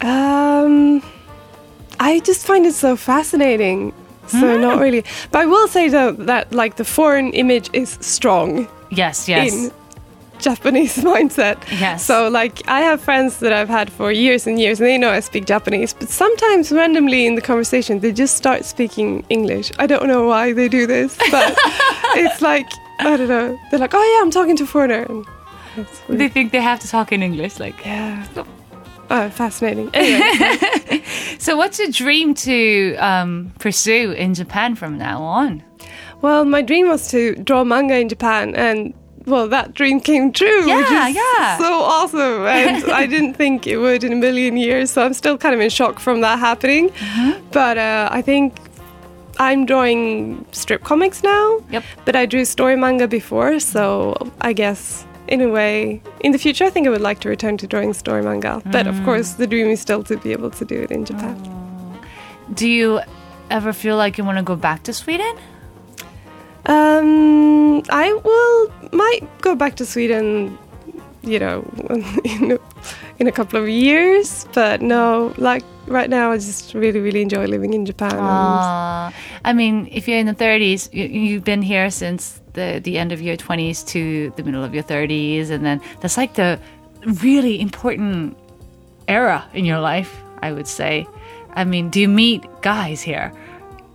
Um, 0.00 1.02
I 1.98 2.20
just 2.20 2.46
find 2.46 2.64
it 2.66 2.74
so 2.74 2.96
fascinating. 2.96 3.92
So 4.30 4.38
Hmm. 4.54 4.60
not 4.60 4.78
really, 4.80 5.02
but 5.32 5.40
I 5.42 5.46
will 5.46 5.68
say 5.68 5.88
though 5.90 6.12
that 6.26 6.52
like 6.52 6.76
the 6.76 6.84
foreign 6.84 7.32
image 7.32 7.68
is 7.72 7.98
strong 8.00 8.66
Yes, 8.90 9.28
yes. 9.28 9.52
in 9.52 9.70
Japanese 10.38 10.96
mindset. 11.12 11.56
Yes. 11.80 12.04
So 12.04 12.28
like 12.28 12.62
I 12.68 12.80
have 12.80 13.00
friends 13.00 13.38
that 13.40 13.52
I've 13.52 13.68
had 13.68 13.90
for 13.92 14.10
years 14.12 14.46
and 14.46 14.58
years, 14.58 14.80
and 14.80 14.86
they 14.88 14.98
know 14.98 15.10
I 15.10 15.20
speak 15.20 15.44
Japanese. 15.46 15.92
But 15.94 16.08
sometimes 16.08 16.72
randomly 16.72 17.26
in 17.26 17.34
the 17.34 17.42
conversation, 17.42 18.00
they 18.00 18.12
just 18.12 18.36
start 18.36 18.64
speaking 18.64 19.24
English. 19.28 19.70
I 19.78 19.86
don't 19.86 20.06
know 20.06 20.26
why 20.26 20.52
they 20.54 20.68
do 20.68 20.86
this, 20.86 21.16
but 21.30 21.54
it's 22.16 22.40
like 22.40 22.68
I 23.00 23.16
don't 23.16 23.28
know. 23.28 23.58
They're 23.70 23.80
like, 23.80 23.94
oh 23.94 24.04
yeah, 24.14 24.22
I'm 24.22 24.30
talking 24.30 24.56
to 24.56 24.64
a 24.64 24.66
foreigner. 24.66 25.06
And 26.08 26.18
they 26.20 26.28
think 26.28 26.52
they 26.52 26.60
have 26.62 26.78
to 26.80 26.88
talk 26.88 27.12
in 27.12 27.22
English. 27.22 27.58
Like, 27.60 27.84
yeah. 27.86 28.26
Oh, 29.10 29.28
fascinating. 29.30 29.90
Anyway. 29.92 31.02
so 31.38 31.56
what's 31.56 31.78
your 31.78 31.90
dream 31.90 32.32
to 32.34 32.94
um, 32.96 33.52
pursue 33.58 34.12
in 34.12 34.34
Japan 34.34 34.76
from 34.76 34.96
now 34.98 35.20
on? 35.22 35.62
Well, 36.22 36.44
my 36.44 36.62
dream 36.62 36.88
was 36.88 37.10
to 37.10 37.34
draw 37.34 37.64
manga 37.64 37.98
in 37.98 38.08
Japan, 38.08 38.54
and 38.54 38.94
well, 39.26 39.48
that 39.48 39.74
dream 39.74 40.00
came 40.00 40.32
true, 40.32 40.66
Yeah, 40.66 41.08
yeah. 41.08 41.58
so 41.58 41.82
awesome. 41.82 42.46
And 42.46 42.84
I 42.92 43.06
didn't 43.06 43.34
think 43.34 43.66
it 43.66 43.78
would 43.78 44.04
in 44.04 44.12
a 44.12 44.16
million 44.16 44.56
years, 44.56 44.90
so 44.90 45.02
I'm 45.04 45.14
still 45.14 45.36
kind 45.36 45.54
of 45.54 45.60
in 45.60 45.70
shock 45.70 45.98
from 45.98 46.20
that 46.20 46.38
happening. 46.38 46.90
Mm-hmm. 46.90 47.46
But 47.50 47.78
uh, 47.78 48.08
I 48.10 48.22
think 48.22 48.58
I'm 49.38 49.66
drawing 49.66 50.44
strip 50.52 50.84
comics 50.84 51.22
now. 51.22 51.60
Yep. 51.70 51.84
But 52.04 52.16
I 52.16 52.26
drew 52.26 52.44
story 52.44 52.76
manga 52.76 53.08
before, 53.08 53.60
so 53.60 54.14
I 54.40 54.52
guess 54.52 55.06
in 55.30 55.40
a 55.40 55.48
way, 55.48 56.02
in 56.20 56.32
the 56.32 56.38
future, 56.38 56.64
I 56.64 56.70
think 56.70 56.86
I 56.86 56.90
would 56.90 57.00
like 57.00 57.20
to 57.20 57.28
return 57.28 57.56
to 57.58 57.66
drawing 57.66 57.92
story 57.94 58.22
manga. 58.22 58.60
But 58.66 58.86
Mm. 58.86 58.90
of 58.98 59.04
course, 59.04 59.30
the 59.34 59.46
dream 59.46 59.68
is 59.68 59.80
still 59.80 60.02
to 60.04 60.16
be 60.16 60.32
able 60.32 60.50
to 60.50 60.64
do 60.64 60.76
it 60.82 60.90
in 60.90 61.04
Japan. 61.04 61.36
Do 62.54 62.68
you 62.68 63.00
ever 63.50 63.72
feel 63.72 63.96
like 63.96 64.18
you 64.18 64.24
want 64.24 64.38
to 64.38 64.44
go 64.44 64.56
back 64.56 64.82
to 64.84 64.92
Sweden? 64.92 65.34
Um, 66.66 67.82
I 67.90 68.12
will 68.12 68.72
might 68.92 69.22
go 69.40 69.54
back 69.54 69.76
to 69.76 69.86
Sweden, 69.86 70.58
you 71.22 71.38
know, 71.38 71.64
in 72.24 72.52
a, 72.52 72.58
in 73.18 73.26
a 73.26 73.32
couple 73.32 73.60
of 73.60 73.68
years. 73.68 74.46
But 74.52 74.82
no, 74.82 75.32
like 75.38 75.64
right 75.86 76.10
now, 76.10 76.32
I 76.32 76.36
just 76.36 76.74
really, 76.74 77.00
really 77.00 77.22
enjoy 77.22 77.46
living 77.46 77.72
in 77.72 77.86
Japan. 77.86 78.12
and- 78.12 79.14
I 79.44 79.52
mean, 79.54 79.88
if 79.90 80.06
you're 80.06 80.18
in 80.18 80.26
the 80.26 80.34
30s, 80.34 80.92
you, 80.92 81.04
you've 81.06 81.44
been 81.44 81.62
here 81.62 81.90
since 81.90 82.39
the, 82.54 82.80
the 82.82 82.98
end 82.98 83.12
of 83.12 83.20
your 83.20 83.36
20s 83.36 83.86
to 83.88 84.32
the 84.36 84.42
middle 84.42 84.64
of 84.64 84.74
your 84.74 84.82
30s, 84.82 85.50
and 85.50 85.64
then 85.64 85.80
that's 86.00 86.16
like 86.16 86.34
the 86.34 86.60
really 87.04 87.60
important 87.60 88.36
era 89.08 89.48
in 89.54 89.64
your 89.64 89.80
life, 89.80 90.22
I 90.42 90.52
would 90.52 90.66
say. 90.66 91.06
I 91.52 91.64
mean, 91.64 91.90
do 91.90 92.00
you 92.00 92.08
meet 92.08 92.44
guys 92.62 93.02
here? 93.02 93.32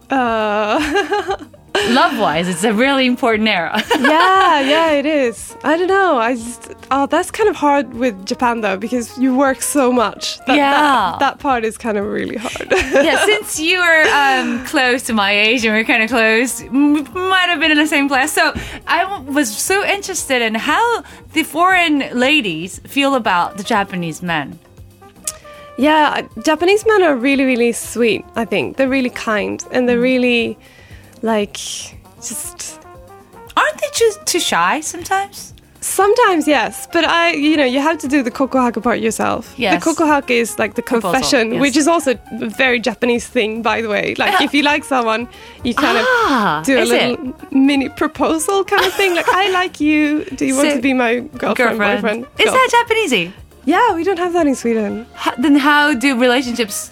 Uh, 0.09 1.37
Love 1.89 2.17
wise, 2.19 2.47
it's 2.47 2.63
a 2.63 2.73
really 2.73 3.05
important 3.05 3.47
era. 3.47 3.81
yeah, 3.99 4.59
yeah, 4.61 4.91
it 4.91 5.05
is. 5.05 5.55
I 5.63 5.77
don't 5.77 5.87
know. 5.87 6.17
I 6.17 6.35
just 6.35 6.73
oh, 6.91 7.05
that's 7.07 7.31
kind 7.31 7.49
of 7.49 7.55
hard 7.55 7.93
with 7.93 8.25
Japan 8.25 8.61
though 8.61 8.77
because 8.77 9.17
you 9.17 9.35
work 9.35 9.61
so 9.61 9.91
much. 9.91 10.37
That, 10.45 10.55
Yeah. 10.57 10.71
that, 10.71 11.19
that 11.19 11.39
part 11.39 11.63
is 11.65 11.77
kind 11.77 11.97
of 11.97 12.05
really 12.05 12.37
hard. 12.37 12.67
yeah, 12.71 13.25
since 13.25 13.59
you 13.59 13.79
were 13.79 14.03
um, 14.13 14.65
close 14.65 15.03
to 15.03 15.13
my 15.13 15.31
age 15.31 15.65
and 15.65 15.73
we 15.73 15.81
are 15.81 15.83
kind 15.83 16.03
of 16.03 16.09
close, 16.09 16.63
might 16.71 17.47
have 17.49 17.59
been 17.59 17.71
in 17.71 17.77
the 17.77 17.87
same 17.87 18.07
class. 18.07 18.31
So 18.31 18.53
I 18.87 19.19
was 19.21 19.55
so 19.55 19.83
interested 19.85 20.41
in 20.41 20.55
how 20.55 21.03
the 21.33 21.43
foreign 21.43 21.99
ladies 22.17 22.79
feel 22.79 23.15
about 23.15 23.57
the 23.57 23.63
Japanese 23.63 24.21
men. 24.21 24.59
Yeah, 25.77 26.21
Japanese 26.43 26.85
men 26.85 27.03
are 27.03 27.15
really, 27.15 27.43
really 27.43 27.73
sweet. 27.73 28.23
I 28.35 28.45
think 28.45 28.77
they're 28.77 28.87
really 28.87 29.09
kind 29.09 29.61
and 29.71 29.89
they're 29.89 29.99
really 29.99 30.57
like 31.25 31.57
just 32.29 32.79
Aren't 33.57 33.77
they 33.81 33.87
just 33.93 34.25
too 34.25 34.39
shy 34.39 34.81
sometimes? 34.81 35.51
sometimes 35.81 36.47
yes, 36.47 36.87
but 36.91 37.05
I, 37.05 37.33
you 37.33 37.55
know, 37.57 37.63
you 37.63 37.79
have 37.79 37.99
to 37.99 38.07
do 38.07 38.23
the 38.23 38.31
kokuhaku 38.31 38.81
part 38.81 38.99
yourself. 39.01 39.53
Yes. 39.55 39.71
the 39.75 39.81
kokuhaku 39.87 40.31
is 40.31 40.57
like 40.57 40.73
the 40.73 40.81
confession, 40.81 41.43
yes. 41.53 41.61
which 41.61 41.77
is 41.77 41.87
also 41.87 42.11
a 42.15 42.49
very 42.49 42.79
Japanese 42.79 43.27
thing, 43.27 43.61
by 43.61 43.81
the 43.83 43.87
way. 43.95 44.15
Like 44.17 44.41
if 44.41 44.51
you 44.55 44.63
like 44.63 44.83
someone, 44.83 45.27
you 45.63 45.75
kind 45.75 45.97
Ah, 46.01 46.59
of 46.59 46.65
do 46.65 46.79
a 46.79 46.85
little 46.85 47.35
mini 47.51 47.89
proposal 47.89 48.63
kind 48.71 48.83
of 48.83 48.93
thing. 48.93 49.13
Like 49.19 49.29
I 49.29 49.51
like 49.51 49.79
you. 49.79 50.25
Do 50.25 50.43
you 50.47 50.55
want 50.57 50.71
to 50.73 50.81
be 50.81 50.93
my 50.93 51.19
girlfriend, 51.43 51.77
boyfriend? 51.77 52.25
Is 52.39 52.45
Girl- 52.45 52.53
that 52.55 52.69
Japanesey? 52.75 53.31
Yeah, 53.65 53.93
we 53.95 54.03
don't 54.03 54.19
have 54.25 54.33
that 54.33 54.47
in 54.47 54.55
Sweden. 54.55 55.05
How, 55.13 55.35
then 55.35 55.55
how 55.55 55.93
do 55.93 56.19
relationships? 56.19 56.91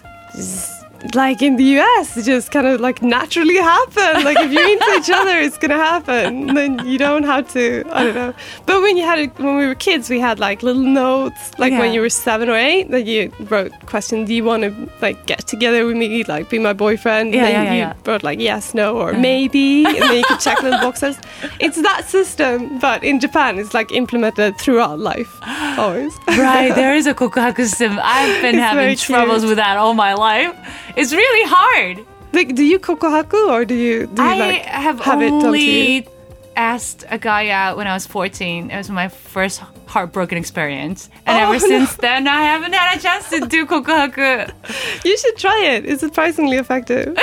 Like 1.12 1.42
in 1.42 1.56
the 1.56 1.64
US, 1.80 2.16
it 2.16 2.24
just 2.24 2.50
kind 2.50 2.66
of 2.66 2.80
like 2.80 3.02
naturally 3.02 3.56
happen. 3.56 4.24
Like 4.24 4.38
if 4.40 4.50
you're 4.50 4.68
into 4.68 4.90
each 4.96 5.10
other, 5.10 5.38
it's 5.38 5.58
gonna 5.58 5.76
happen. 5.76 6.54
Then 6.54 6.84
you 6.86 6.96
don't 6.98 7.24
have 7.24 7.52
to. 7.52 7.84
I 7.92 8.04
don't 8.04 8.14
know. 8.14 8.34
But 8.64 8.80
when 8.80 8.96
you 8.96 9.04
had 9.04 9.18
it, 9.18 9.38
when 9.38 9.56
we 9.56 9.66
were 9.66 9.74
kids, 9.74 10.08
we 10.08 10.18
had 10.18 10.38
like 10.38 10.62
little 10.62 10.82
notes, 10.82 11.52
like 11.58 11.72
Yeah. 11.72 11.80
when 11.80 11.92
you 11.92 12.00
were 12.00 12.08
seven 12.08 12.48
or 12.48 12.56
eight, 12.56 12.90
that 12.90 13.04
you 13.06 13.30
wrote 13.50 13.72
question: 13.86 14.24
Do 14.24 14.32
you 14.34 14.44
want 14.44 14.62
to 14.62 14.70
like 15.02 15.26
get 15.26 15.46
together 15.46 15.84
with 15.84 15.96
me, 15.96 16.24
like 16.24 16.48
be 16.48 16.58
my 16.58 16.72
boyfriend? 16.72 17.34
Yeah, 17.34 17.44
and 17.46 17.54
then 17.54 17.64
yeah, 17.66 17.74
yeah, 17.74 17.94
you 17.94 18.10
wrote 18.10 18.22
like 18.22 18.40
yes, 18.40 18.72
no, 18.72 18.96
or 18.96 19.12
maybe, 19.12 19.84
and 19.84 19.96
then 19.96 20.16
you 20.18 20.24
could 20.24 20.40
check 20.40 20.62
little 20.66 20.80
boxes. 20.80 21.18
It's 21.60 21.80
that 21.82 22.08
system, 22.08 22.78
but 22.78 23.04
in 23.04 23.20
Japan, 23.20 23.58
it's 23.58 23.74
like 23.74 23.92
implemented 23.92 24.56
throughout 24.58 24.98
life, 24.98 25.30
always. 25.78 26.16
Right, 26.28 26.74
there 26.74 26.94
is 26.94 27.06
a 27.06 27.14
kokuhaku 27.20 27.56
system. 27.66 27.98
I've 28.02 28.40
been 28.40 28.54
It's 28.54 28.64
having 28.64 28.96
troubles 28.96 29.44
with 29.44 29.56
that 29.58 29.76
all 29.76 29.94
my 29.94 30.14
life. 30.14 30.54
It's 30.96 31.12
really 31.12 31.48
hard. 31.50 32.06
Like, 32.32 32.54
do 32.54 32.64
you 32.64 32.78
kokuhaku 32.78 33.48
or 33.48 33.64
do 33.64 33.74
you 33.74 34.06
do 34.06 34.22
you 34.22 34.28
I 34.28 34.38
like 34.38 34.62
have 34.62 35.00
have 35.00 35.22
it 35.22 35.30
done 35.30 35.52
to 35.52 35.58
you? 35.58 35.98
only 36.02 36.08
asked 36.56 37.04
a 37.10 37.18
guy 37.18 37.48
out 37.48 37.76
when 37.76 37.86
I 37.86 37.94
was 37.94 38.06
14. 38.06 38.70
It 38.70 38.76
was 38.76 38.88
my 38.90 39.08
first 39.08 39.60
heartbroken 39.86 40.38
experience. 40.38 41.10
And 41.26 41.36
Oh, 41.38 41.42
ever 41.52 41.52
no. 41.54 41.58
since 41.58 41.96
then, 41.96 42.26
I 42.28 42.42
haven't 42.42 42.72
had 42.74 42.96
a 42.98 43.00
chance 43.02 43.28
to 43.30 43.46
do 43.46 43.66
kokuhaku. 43.66 44.50
You 45.04 45.16
should 45.18 45.36
try 45.36 45.60
it. 45.74 45.84
It's 45.84 46.00
surprisingly 46.00 46.56
effective. 46.56 47.16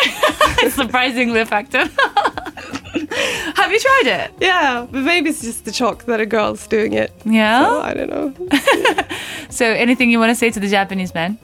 It's 0.64 0.76
surprisingly 0.76 1.40
effective. 1.40 1.88
have 3.56 3.72
you 3.72 3.80
tried 3.80 4.08
it? 4.20 4.32
yeah, 4.40 4.86
but 4.92 5.02
maybe 5.02 5.30
it's 5.30 5.42
just 5.42 5.66
the 5.66 5.74
shock 5.74 6.04
that 6.06 6.20
a 6.22 6.26
girl's 6.26 6.68
doing 6.68 6.94
it. 6.94 7.12
Yeah. 7.26 7.66
So, 7.66 7.82
I 7.82 7.94
don't 7.94 8.10
know. 8.10 8.34
So, 9.50 9.66
anything 9.66 10.12
you 10.12 10.20
want 10.20 10.30
to 10.30 10.36
say 10.36 10.52
to 10.52 10.60
the 10.60 10.68
Japanese 10.70 11.14
men? 11.16 11.38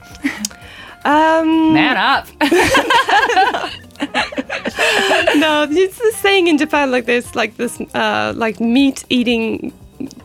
Um, 1.08 1.72
Man 1.72 1.96
up. 1.96 2.26
no, 5.36 5.66
it's 5.70 5.98
the 5.98 6.12
saying 6.16 6.46
in 6.48 6.58
Japan 6.58 6.90
like 6.90 7.06
there's 7.06 7.34
like 7.34 7.56
this 7.56 7.80
uh, 7.94 8.32
like 8.36 8.60
meat 8.60 9.04
eating 9.08 9.72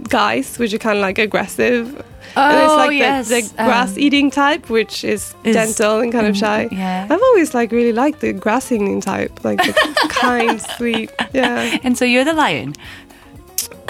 guys, 0.09 0.57
which 0.59 0.73
are 0.73 0.77
kind 0.79 0.97
of 0.97 1.01
like 1.01 1.17
aggressive. 1.17 1.87
and 2.35 2.57
there's 2.57 2.71
Oh, 2.71 2.75
like 2.75 2.97
yes, 2.97 3.29
the, 3.29 3.41
the 3.41 3.61
um, 3.63 3.67
grass 3.67 3.97
eating 3.97 4.29
type, 4.31 4.69
which 4.69 5.03
is, 5.03 5.33
is- 5.43 5.55
gentle 5.55 5.99
and 5.99 6.11
kind 6.11 6.27
of 6.27 6.35
shy. 6.37 6.67
yeah. 6.71 7.07
I've 7.09 7.21
always 7.21 7.53
like 7.53 7.71
really 7.71 7.93
liked 7.93 8.19
the 8.21 8.33
grass 8.33 8.71
eating 8.71 9.01
type, 9.01 9.43
like 9.43 9.59
the 9.59 9.73
kind, 10.09 10.61
sweet. 10.77 11.11
Yeah. 11.33 11.77
and 11.83 11.97
so 11.97 12.05
you're 12.05 12.25
the 12.25 12.33
lion. 12.33 12.73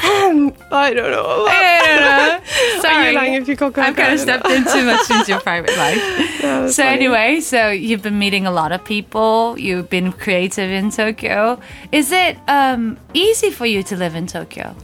I 0.72 0.94
don't 0.94 1.12
know. 1.12 1.46
I 1.48 1.88
don't 1.88 2.02
know. 2.02 2.78
Are 2.78 2.82
Sorry. 2.82 3.10
you 3.10 3.16
lying 3.16 3.34
if 3.36 3.48
you 3.48 3.56
cook 3.56 3.78
I've 3.78 3.96
kind 3.96 4.14
of 4.14 4.20
stepped 4.20 4.48
in 4.48 4.64
too 4.66 4.86
much 4.86 5.10
into 5.10 5.32
your 5.32 5.40
private 5.50 5.78
life. 5.78 6.02
So 6.42 6.84
funny. 6.84 6.90
anyway, 6.90 7.40
so 7.40 7.70
you've 7.70 8.02
been 8.02 8.20
meeting 8.20 8.46
a 8.46 8.52
lot 8.52 8.72
of 8.72 8.84
people. 8.84 9.58
You've 9.58 9.90
been 9.90 10.12
creative 10.12 10.70
in 10.70 10.92
Tokyo. 10.92 11.60
Is 11.92 12.12
it 12.12 12.38
um, 12.48 12.98
easy 13.14 13.50
for 13.52 13.66
you 13.66 13.84
to 13.84 13.96
live 13.96 14.16
in 14.16 14.28
Tokyo? 14.28 14.76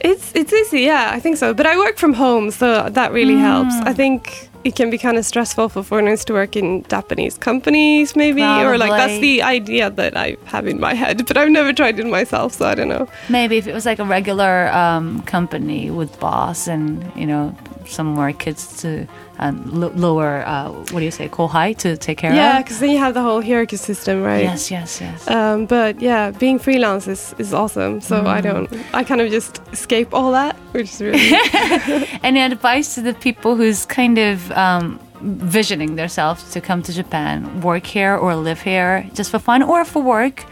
It's 0.00 0.32
it's 0.34 0.52
easy, 0.52 0.82
yeah, 0.82 1.10
I 1.12 1.20
think 1.20 1.36
so. 1.36 1.52
But 1.52 1.66
I 1.66 1.76
work 1.76 1.98
from 1.98 2.14
home, 2.14 2.50
so 2.50 2.88
that 2.88 3.12
really 3.12 3.36
helps. 3.36 3.74
I 3.82 3.92
think 3.92 4.49
it 4.64 4.76
can 4.76 4.90
be 4.90 4.98
kind 4.98 5.16
of 5.16 5.24
stressful 5.24 5.68
for 5.70 5.82
foreigners 5.82 6.24
to 6.26 6.32
work 6.32 6.54
in 6.56 6.84
Japanese 6.84 7.38
companies, 7.38 8.14
maybe, 8.14 8.42
or 8.42 8.76
like 8.78 8.90
that's 8.90 9.18
the 9.20 9.42
idea 9.42 9.90
that 9.90 10.16
I 10.16 10.36
have 10.44 10.66
in 10.66 10.78
my 10.80 10.94
head. 10.94 11.26
But 11.26 11.36
I've 11.36 11.50
never 11.50 11.72
tried 11.72 11.98
it 11.98 12.06
myself, 12.06 12.54
so 12.54 12.66
I 12.66 12.74
don't 12.74 12.88
know. 12.88 13.08
Maybe 13.28 13.56
if 13.56 13.66
it 13.66 13.72
was 13.72 13.86
like 13.86 13.98
a 13.98 14.04
regular 14.04 14.68
um, 14.68 15.22
company 15.22 15.90
with 15.90 16.18
boss 16.20 16.66
and 16.68 17.10
you 17.16 17.26
know 17.26 17.56
some 17.86 18.06
more 18.06 18.32
kids 18.32 18.80
to 18.82 19.06
um, 19.40 19.54
lo- 19.80 19.92
lower 19.96 20.32
uh, 20.46 20.68
what 20.92 21.00
do 21.00 21.04
you 21.04 21.10
say 21.10 21.28
kohai 21.28 21.68
to 21.78 21.96
take 21.96 22.18
care 22.18 22.32
Yeah, 22.34 22.36
of. 22.38 22.54
Yeah, 22.54 22.62
because 22.62 22.78
then 22.80 22.90
you 22.90 22.98
have 22.98 23.14
the 23.14 23.22
whole 23.22 23.40
hierarchy 23.42 23.76
system, 23.76 24.22
right? 24.22 24.44
Yes, 24.50 24.70
yes, 24.70 25.00
yes. 25.00 25.26
Um, 25.28 25.66
but 25.66 26.00
yeah, 26.00 26.30
being 26.30 26.58
freelance 26.58 27.08
is, 27.08 27.34
is 27.38 27.52
awesome. 27.54 28.00
So 28.00 28.14
I 28.26 28.40
don't, 28.40 28.68
I 28.94 29.02
kind 29.02 29.20
of 29.20 29.30
just 29.30 29.60
escape 29.72 30.12
all 30.12 30.30
that, 30.32 30.54
which 30.74 30.90
is 30.92 31.00
really. 31.00 31.32
Any 32.22 32.40
advice 32.40 32.94
to 32.96 33.00
the 33.00 33.14
people 33.14 33.56
who's 33.56 33.86
kind 33.86 34.18
of 34.18 34.36
um, 34.52 35.00
visioning 35.22 35.96
themselves 35.96 36.50
to 36.52 36.60
come 36.60 36.82
to 36.82 36.92
Japan, 36.92 37.60
work 37.62 37.86
here 37.86 38.14
or 38.16 38.34
live 38.36 38.60
here 38.60 39.08
just 39.14 39.30
for 39.30 39.38
fun 39.38 39.62
or 39.62 39.84
for 39.84 40.02
work? 40.02 40.44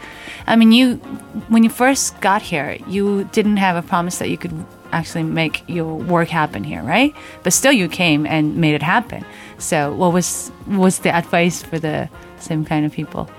I 0.47 0.55
mean, 0.55 0.71
you 0.71 0.95
when 1.53 1.63
you 1.63 1.69
first 1.69 2.19
got 2.21 2.41
here, 2.41 2.77
you 2.87 3.25
didn't 3.33 3.57
have 3.57 3.75
a 3.75 3.83
promise 3.87 4.17
that 4.19 4.29
you 4.29 4.37
could 4.37 4.53
actually 4.91 5.23
make 5.23 5.63
your 5.67 5.95
work 5.95 6.29
happen 6.29 6.63
here, 6.63 6.81
right? 6.81 7.13
But 7.43 7.53
still, 7.53 7.71
you 7.71 7.87
came 7.87 8.25
and 8.25 8.57
made 8.57 8.75
it 8.75 8.83
happen. 8.83 9.25
So, 9.57 9.93
what 9.93 10.13
was 10.13 10.51
was 10.67 10.99
the 10.99 11.15
advice 11.15 11.61
for 11.61 11.79
the 11.79 12.09
same 12.39 12.65
kind 12.65 12.85
of 12.85 12.91
people? 12.91 13.29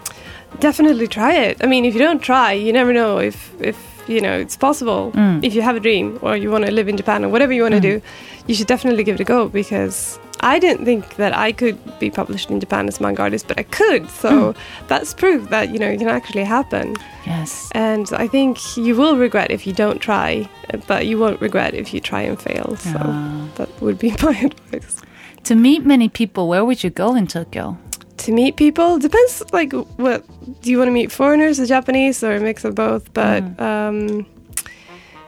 Definitely 0.59 1.07
try 1.07 1.35
it. 1.35 1.63
I 1.63 1.67
mean, 1.67 1.85
if 1.85 1.95
you 1.95 2.01
don't 2.01 2.21
try, 2.21 2.53
you 2.53 2.73
never 2.73 2.93
know 2.93 3.19
if 3.19 3.55
if 3.61 3.77
you 4.09 4.21
know 4.21 4.39
it's 4.39 4.57
possible. 4.57 5.13
Mm. 5.13 5.45
If 5.45 5.55
you 5.55 5.63
have 5.63 5.77
a 5.77 5.81
dream 5.81 6.19
or 6.23 6.37
you 6.37 6.51
want 6.51 6.67
to 6.67 6.71
live 6.71 6.89
in 6.89 6.97
Japan 6.97 7.25
or 7.25 7.29
whatever 7.29 7.53
you 7.53 7.63
want 7.63 7.75
to 7.75 7.81
mm. 7.81 8.01
do, 8.01 8.03
you 8.47 8.55
should 8.55 8.67
definitely 8.67 9.05
give 9.05 9.15
it 9.15 9.21
a 9.21 9.25
go 9.25 9.49
because 9.49 10.19
I 10.41 10.59
didn't 10.59 10.85
think 10.85 11.17
that 11.17 11.37
I 11.37 11.53
could 11.53 11.79
be 11.99 12.11
published 12.11 12.51
in 12.51 12.61
Japan 12.61 12.89
as 12.89 13.01
manga 13.01 13.23
artist, 13.23 13.47
but 13.47 13.59
I 13.59 13.63
could. 13.65 14.09
So 14.11 14.53
hmm. 14.53 14.87
that's 14.89 15.15
proof 15.15 15.49
that 15.51 15.71
you 15.71 15.79
know 15.79 15.89
it 15.89 15.99
can 15.99 16.09
actually 16.09 16.45
happen. 16.45 16.97
Yes. 17.27 17.71
And 17.73 18.11
I 18.13 18.27
think 18.27 18.77
you 18.77 18.97
will 18.97 19.17
regret 19.17 19.51
if 19.51 19.67
you 19.67 19.73
don't 19.73 20.01
try, 20.01 20.49
but 20.87 21.07
you 21.07 21.19
won't 21.19 21.41
regret 21.41 21.75
if 21.75 21.93
you 21.95 22.01
try 22.01 22.23
and 22.23 22.41
fail. 22.41 22.77
So 22.77 22.97
ah. 22.99 23.49
that 23.57 23.69
would 23.81 23.99
be 23.99 24.11
my 24.23 24.37
advice. 24.39 25.01
To 25.45 25.55
meet 25.55 25.85
many 25.85 26.09
people, 26.09 26.49
where 26.49 26.65
would 26.65 26.83
you 26.83 26.91
go 26.91 27.15
in 27.15 27.27
Tokyo? 27.27 27.79
to 28.21 28.33
meet 28.33 28.57
people 28.57 28.99
depends 28.99 29.43
like 29.51 29.73
what 29.97 30.23
do 30.61 30.71
you 30.71 30.77
want 30.77 30.89
to 30.89 30.93
meet 30.93 31.11
foreigners 31.11 31.59
or 31.59 31.65
japanese 31.65 32.23
or 32.23 32.37
a 32.37 32.41
mix 32.41 32.67
of 32.67 32.75
both 32.75 33.11
but 33.15 33.43
hmm. 33.43 33.63
um 33.63 34.27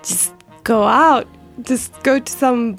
just 0.03 0.35
go 0.63 0.83
out 0.83 1.27
just 1.63 2.03
go 2.03 2.19
to 2.19 2.31
some 2.31 2.77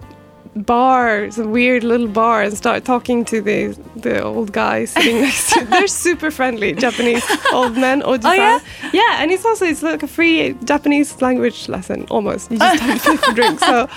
bars, 0.55 1.37
a 1.37 1.47
weird 1.47 1.83
little 1.83 2.07
bar, 2.07 2.43
and 2.43 2.55
start 2.55 2.85
talking 2.85 3.25
to 3.25 3.41
the 3.41 3.77
the 3.95 4.21
old 4.21 4.51
guy 4.51 4.85
sitting 4.85 5.21
next 5.21 5.53
to. 5.53 5.59
Him. 5.59 5.69
They're 5.69 5.87
super 5.87 6.31
friendly 6.31 6.73
Japanese 6.73 7.23
old 7.51 7.77
men. 7.77 8.01
Oh 8.05 8.15
yeah, 8.15 8.59
yeah, 8.93 9.21
and 9.21 9.31
it's 9.31 9.45
also 9.45 9.65
it's 9.65 9.83
like 9.83 10.03
a 10.03 10.07
free 10.07 10.53
Japanese 10.63 11.21
language 11.21 11.69
lesson 11.69 12.05
almost. 12.09 12.51
You 12.51 12.57
just 12.57 12.81
have 12.81 13.01
to 13.03 13.33
pay 13.33 13.55
for. 13.55 13.63
So, 13.73 13.87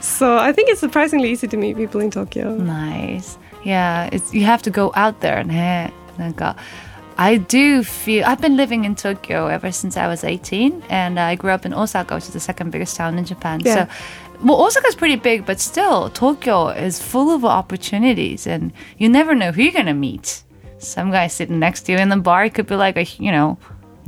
so 0.00 0.36
I 0.38 0.52
think 0.52 0.70
it's 0.70 0.80
surprisingly 0.80 1.30
easy 1.30 1.46
to 1.48 1.56
meet 1.56 1.76
people 1.76 2.00
in 2.00 2.10
Tokyo. 2.10 2.54
Nice. 2.54 3.38
Yeah, 3.62 4.08
it's 4.12 4.32
you 4.32 4.44
have 4.44 4.62
to 4.62 4.70
go 4.70 4.92
out 4.94 5.20
there 5.20 5.38
and 5.38 5.52
hey, 5.52 5.92
I 7.16 7.36
do 7.36 7.84
feel 7.84 8.24
I've 8.24 8.40
been 8.40 8.56
living 8.56 8.84
in 8.84 8.94
Tokyo 8.94 9.46
ever 9.46 9.70
since 9.70 9.96
I 9.96 10.08
was 10.08 10.24
18, 10.24 10.82
and 10.88 11.20
I 11.20 11.36
grew 11.36 11.50
up 11.50 11.64
in 11.64 11.72
Osaka, 11.72 12.14
which 12.14 12.24
is 12.24 12.32
the 12.32 12.40
second 12.40 12.70
biggest 12.70 12.96
town 12.96 13.18
in 13.18 13.24
Japan. 13.24 13.60
Yeah. 13.60 13.86
So 13.86 13.92
well, 14.42 14.64
Osaka's 14.64 14.94
pretty 14.94 15.16
big, 15.16 15.46
but 15.46 15.60
still, 15.60 16.10
Tokyo 16.10 16.68
is 16.68 17.00
full 17.02 17.30
of 17.30 17.44
opportunities, 17.44 18.46
and 18.46 18.72
you 18.98 19.08
never 19.08 19.34
know 19.34 19.52
who 19.52 19.62
you're 19.62 19.72
gonna 19.72 19.94
meet. 19.94 20.42
Some 20.78 21.10
guy 21.10 21.28
sitting 21.28 21.58
next 21.58 21.82
to 21.82 21.92
you 21.92 21.98
in 21.98 22.08
the 22.08 22.16
bar 22.16 22.48
could 22.50 22.66
be 22.66 22.74
like 22.74 22.96
a 22.96 23.04
you 23.18 23.30
know 23.30 23.58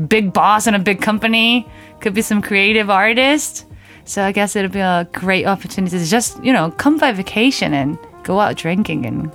big 0.09 0.33
boss 0.33 0.67
in 0.67 0.75
a 0.75 0.79
big 0.79 1.01
company, 1.01 1.67
could 2.01 2.15
be 2.15 2.23
some 2.23 2.43
creative 2.43 2.91
artist. 2.91 3.67
So 4.05 4.23
I 4.23 4.33
guess 4.33 4.55
it'll 4.55 4.71
be 4.71 4.81
a 4.81 5.09
great 5.13 5.47
opportunity 5.47 5.99
to 5.99 6.05
just 6.05 6.43
you 6.45 6.53
know 6.53 6.71
come 6.73 6.99
by 6.99 7.13
vacation 7.13 7.73
and 7.75 7.99
go 8.23 8.41
out 8.41 8.57
drinking 8.57 9.07
and 9.07 9.31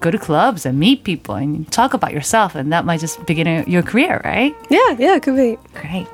go 0.00 0.10
to 0.10 0.18
clubs 0.18 0.66
and 0.66 0.78
meet 0.78 1.04
people 1.04 1.34
and 1.34 1.70
talk 1.72 1.94
about 1.94 2.12
yourself, 2.12 2.54
and 2.54 2.72
that 2.72 2.84
might 2.84 3.00
just 3.00 3.24
begin 3.26 3.46
a, 3.46 3.64
your 3.66 3.82
career, 3.82 4.20
right? 4.24 4.54
yeah 4.70 4.96
yeah 4.98 5.16
it 5.16 5.22
could 5.22 5.36
be 5.36 5.56
Great. 5.80 6.06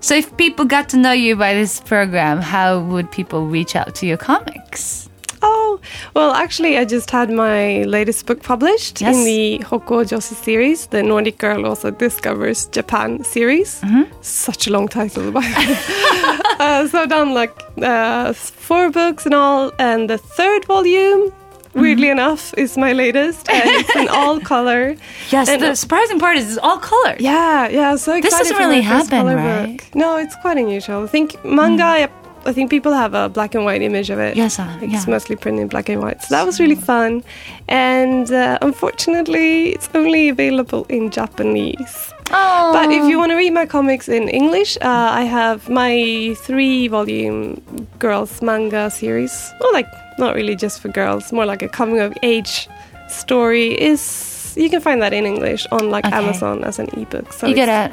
So 0.00 0.14
if 0.14 0.34
people 0.36 0.64
got 0.64 0.88
to 0.90 0.96
know 0.96 1.12
you 1.12 1.36
by 1.36 1.52
this 1.54 1.80
program, 1.80 2.40
how 2.40 2.80
would 2.80 3.10
people 3.10 3.46
reach 3.46 3.76
out 3.76 3.94
to 3.96 4.06
your 4.06 4.16
comics? 4.18 5.08
Oh, 5.42 5.80
well, 6.14 6.32
actually, 6.32 6.76
I 6.76 6.84
just 6.84 7.10
had 7.10 7.30
my 7.30 7.82
latest 7.84 8.26
book 8.26 8.42
published 8.42 9.00
Yes. 9.00 9.16
in 9.16 9.24
the 9.24 9.58
Hokuo 9.64 10.04
Joshi 10.04 10.34
series, 10.34 10.86
the 10.88 11.02
Nordic 11.02 11.38
Girl 11.38 11.62
Åsa 11.64 11.96
Discovers 11.96 12.66
Japan 12.66 13.24
series. 13.24 13.80
Such 14.20 14.66
a 14.66 14.70
long 14.70 14.86
title, 14.88 15.32
by 15.32 15.40
the 15.40 15.54
way. 15.72 16.36
uh, 16.60 16.86
so 16.88 16.98
I've 17.02 17.08
done 17.08 17.32
like 17.32 17.54
uh, 17.82 18.34
four 18.34 18.90
books 18.90 19.24
and 19.24 19.34
all, 19.34 19.72
and 19.78 20.10
the 20.10 20.18
third 20.18 20.66
volume, 20.66 21.32
weirdly 21.74 22.08
enough, 22.10 22.52
is 22.56 22.76
my 22.76 22.92
latest, 22.92 23.48
and 23.50 23.62
it's 23.64 23.94
in 23.96 24.08
all 24.18 24.40
color. 24.40 24.96
Yes, 25.30 25.48
And- 25.48 25.62
the 25.62 25.74
surprising 25.74 26.18
part 26.18 26.36
is 26.36 26.48
it's 26.48 26.58
all 26.58 26.78
color. 26.78 27.16
Yeah, 27.18 27.68
yeah, 27.68 27.96
so 27.96 28.14
excited. 28.14 28.30
doesn't 28.38 28.56
for 28.56 28.62
really 28.62 28.80
happen, 28.82 29.08
color 29.10 29.36
right? 29.36 29.78
Book. 29.78 29.94
No, 29.94 30.16
it's 30.16 30.34
quite 30.36 30.58
unusual. 30.58 31.04
I 31.04 31.06
think 31.06 31.42
manga. 31.44 32.08
I 32.46 32.54
think 32.54 32.70
people 32.70 32.94
have 32.94 33.12
a 33.12 33.28
black 33.28 33.54
and 33.54 33.66
white 33.66 33.82
image 33.82 34.08
of 34.08 34.18
it. 34.18 34.34
Yes, 34.34 34.58
uh, 34.58 34.64
Like, 34.80 34.90
yeah. 34.90 34.96
It's 34.96 35.06
mostly 35.06 35.36
printed 35.36 35.60
in 35.60 35.68
black 35.68 35.90
and 35.90 36.00
white. 36.00 36.22
So 36.22 36.34
that 36.34 36.46
was 36.46 36.58
really 36.58 36.74
fun. 36.74 37.22
And 37.68 38.32
uh, 38.32 38.56
unfortunately, 38.62 39.70
it's 39.74 39.90
only 39.94 40.30
available 40.30 40.86
in 40.88 41.10
Japanese. 41.10 42.12
Oh. 42.32 42.72
But 42.72 42.90
if 42.92 43.04
you 43.04 43.18
want 43.18 43.30
to 43.32 43.36
read 43.36 43.52
my 43.52 43.66
comics 43.66 44.08
in 44.08 44.28
English, 44.30 44.78
uh, 44.80 45.10
I 45.20 45.24
have 45.24 45.68
my 45.68 46.34
three 46.38 46.88
volume 46.88 47.60
girls 47.98 48.40
manga 48.40 48.88
series. 48.90 49.52
Well, 49.60 49.72
like, 49.74 49.86
not 50.18 50.34
really 50.34 50.56
just 50.56 50.80
for 50.80 50.88
girls, 50.88 51.32
more 51.32 51.46
like 51.46 51.62
a 51.62 51.68
coming 51.68 52.00
of 52.00 52.12
age 52.22 52.68
story. 53.08 53.72
Is 53.80 54.54
You 54.56 54.68
can 54.70 54.80
find 54.80 55.00
that 55.02 55.12
in 55.12 55.24
English 55.26 55.66
on 55.72 55.90
like 55.90 56.04
Okay. 56.06 56.16
Amazon 56.16 56.64
as 56.64 56.78
an 56.78 56.88
ebook. 57.00 57.32
So 57.32 57.46
you 57.46 57.54
get 57.54 57.68
a, 57.68 57.92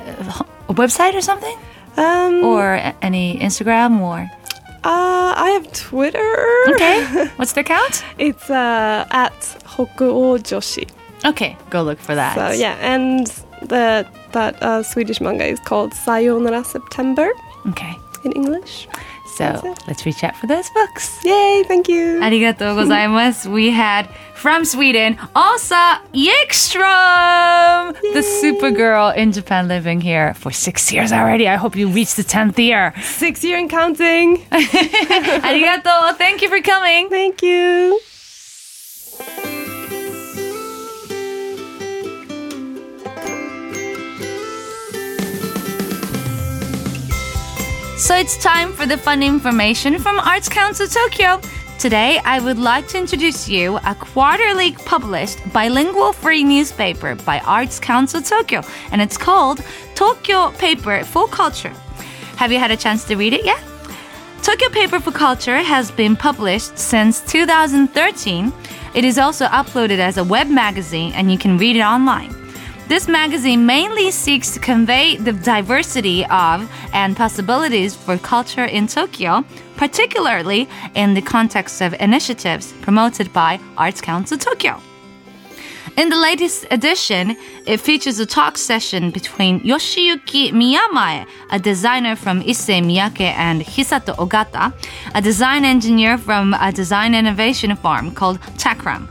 a 0.69 0.73
website 0.73 1.13
or 1.13 1.21
something? 1.21 1.56
um, 1.97 2.43
Or 2.43 2.80
any 3.01 3.38
Instagram 3.39 3.99
or. 4.01 4.19
uh, 4.84 5.34
I 5.45 5.49
have 5.56 5.71
Twitter. 5.73 6.30
Okay. 6.73 7.27
What's 7.38 7.53
the 7.53 7.62
account? 7.62 8.03
It's 8.17 8.49
uh, 8.49 9.06
at 9.12 9.34
Hokuo 9.65 10.38
Joshi. 10.39 10.88
Okay, 11.25 11.56
go 11.69 11.82
look 11.84 11.99
for 11.99 12.15
that. 12.15 12.36
So 12.36 12.51
yeah, 12.58 12.75
and 12.82 13.27
the 13.62 14.06
that 14.34 14.62
uh, 14.62 14.84
Swedish 14.84 15.19
manga 15.21 15.45
is 15.45 15.60
called 15.60 15.93
Sayonara 15.93 16.63
September 16.63 17.30
Okay. 17.69 17.93
in 18.23 18.32
English. 18.34 18.88
So 19.38 19.76
let's 19.88 20.06
reach 20.06 20.23
out 20.23 20.36
for 20.36 20.47
those 20.47 20.69
books. 20.71 21.19
Yay, 21.23 21.63
thank 21.67 21.88
you. 21.88 22.19
Arigato 22.21 22.73
gozaimasu. 22.78 23.52
we 23.54 23.69
had 23.69 24.08
from 24.34 24.65
Sweden, 24.65 25.15
Åsa 25.36 26.00
Ekström, 26.13 27.95
Yay. 28.04 28.13
the 28.13 28.21
Supergirl 28.41 29.15
in 29.15 29.32
Japan 29.32 29.67
living 29.67 30.02
here 30.02 30.34
for 30.34 30.52
six 30.52 30.91
years 30.91 31.12
already. 31.12 31.47
I 31.47 31.56
hope 31.56 31.76
you 31.76 31.88
reach 31.89 32.15
the 32.15 32.23
10th 32.23 32.58
year. 32.58 32.93
Six 33.02 33.43
year 33.43 33.58
and 33.58 33.69
counting. 33.69 34.38
Arigato. 34.52 36.15
Thank 36.17 36.41
you 36.41 36.50
for 36.50 36.62
coming. 36.62 37.10
Thank 37.10 37.41
you. 37.43 38.00
So 48.08 48.15
it's 48.15 48.38
time 48.38 48.72
for 48.72 48.86
the 48.86 48.98
fun 48.98 49.22
information 49.22 50.00
from 50.00 50.17
Arts 50.17 50.48
Council 50.48 50.88
Tokyo. 50.88 51.41
Today, 51.78 52.22
I 52.24 52.39
would 52.39 52.58
like 52.58 52.88
to 52.88 52.98
introduce 52.98 53.50
you 53.50 53.80
a 53.86 53.93
quarterly 53.96 54.72
published 54.86 55.39
bilingual 55.52 56.13
free 56.13 56.41
newspaper 56.41 57.15
by 57.15 57.39
Arts 57.39 57.82
Council 57.82 58.22
Tokyo, 58.22 58.62
and 58.93 59.02
it's 59.02 59.17
called 59.17 59.62
Tokyo 59.93 60.52
Paper 60.52 61.04
for 61.04 61.28
Culture. 61.28 61.74
Have 62.38 62.50
you 62.50 62.60
had 62.60 62.72
a 62.72 62.78
chance 62.78 63.04
to 63.04 63.17
read 63.17 63.34
it 63.34 63.43
yet? 63.43 63.62
Tokyo 64.41 64.70
Paper 64.70 65.02
for 65.02 65.12
Culture 65.12 65.58
has 65.58 65.91
been 65.91 66.15
published 66.15 66.78
since 66.78 67.20
2013. 67.30 68.54
It 68.96 69.04
is 69.04 69.17
also 69.17 69.48
uploaded 69.48 70.00
as 70.00 70.15
a 70.15 70.24
web 70.24 70.48
magazine 70.48 71.12
and 71.12 71.30
you 71.30 71.38
can 71.38 71.58
read 71.58 71.76
it 71.76 71.82
online. 71.82 72.46
This 72.88 73.10
magazine 73.10 73.65
mainly 73.65 74.12
seeks 74.12 74.52
to 74.52 74.62
convey 74.62 75.17
the 75.17 75.34
diversity 75.34 76.26
of 76.28 76.71
and 76.93 77.17
possibilities 77.17 77.93
for 77.93 78.17
culture 78.17 78.63
in 78.63 78.88
Tokyo, 78.88 79.43
particularly 79.76 80.69
in 80.95 81.13
the 81.13 81.21
context 81.21 81.82
of 81.82 81.93
initiatives 82.00 82.71
promoted 82.82 83.34
by 83.34 83.60
Arts 83.78 84.00
Council 84.00 84.38
Tokyo. 84.38 84.82
In 85.97 86.08
the 86.08 86.15
latest 86.15 86.65
edition, 86.71 87.36
it 87.65 87.82
features 87.82 88.19
a 88.19 88.26
talk 88.26 88.58
session 88.58 89.12
between 89.12 89.60
Yoshiyuki 89.62 90.52
Miyamae, 90.54 91.28
a 91.52 91.60
designer 91.60 92.15
from 92.15 92.41
Issey 92.41 92.80
Miyake, 92.80 93.34
and 93.36 93.63
Hisato 93.63 94.15
Ogata, 94.15 94.71
a 95.13 95.21
design 95.21 95.65
engineer 95.65 96.17
from 96.17 96.54
a 96.54 96.71
design 96.71 97.13
innovation 97.13 97.76
farm 97.76 98.12
called 98.12 98.39
Takram. 98.58 99.10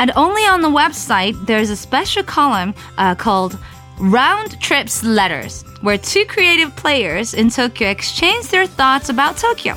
And 0.00 0.10
only 0.16 0.46
on 0.46 0.62
the 0.62 0.70
website, 0.70 1.36
there's 1.44 1.68
a 1.68 1.76
special 1.76 2.22
column 2.22 2.74
uh, 2.96 3.14
called 3.14 3.58
Round 3.98 4.58
Trips 4.58 5.04
Letters, 5.04 5.62
where 5.82 5.98
two 5.98 6.24
creative 6.24 6.74
players 6.74 7.34
in 7.34 7.50
Tokyo 7.50 7.90
exchange 7.90 8.48
their 8.48 8.66
thoughts 8.66 9.10
about 9.10 9.36
Tokyo. 9.36 9.76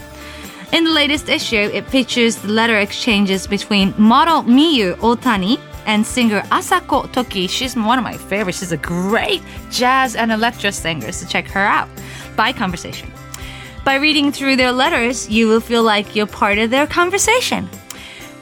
In 0.71 0.85
the 0.85 0.91
latest 0.91 1.27
issue, 1.27 1.69
it 1.73 1.85
features 1.89 2.37
the 2.37 2.47
letter 2.47 2.79
exchanges 2.79 3.45
between 3.45 3.93
model 3.97 4.43
Miyu 4.43 4.95
Otani 4.99 5.59
and 5.85 6.05
singer 6.05 6.39
Asako 6.43 7.11
Toki. 7.11 7.45
She's 7.47 7.75
one 7.75 7.97
of 7.97 8.05
my 8.05 8.15
favorites. 8.15 8.59
She's 8.59 8.71
a 8.71 8.77
great 8.77 9.41
jazz 9.71 10.15
and 10.15 10.31
electro 10.31 10.69
singer, 10.71 11.11
so 11.11 11.27
check 11.27 11.47
her 11.47 11.59
out. 11.59 11.89
By 12.37 12.53
conversation. 12.53 13.11
By 13.83 13.95
reading 13.95 14.31
through 14.31 14.55
their 14.55 14.71
letters, 14.71 15.29
you 15.29 15.49
will 15.49 15.59
feel 15.59 15.83
like 15.83 16.15
you're 16.15 16.27
part 16.27 16.59
of 16.59 16.69
their 16.69 16.87
conversation. 16.87 17.69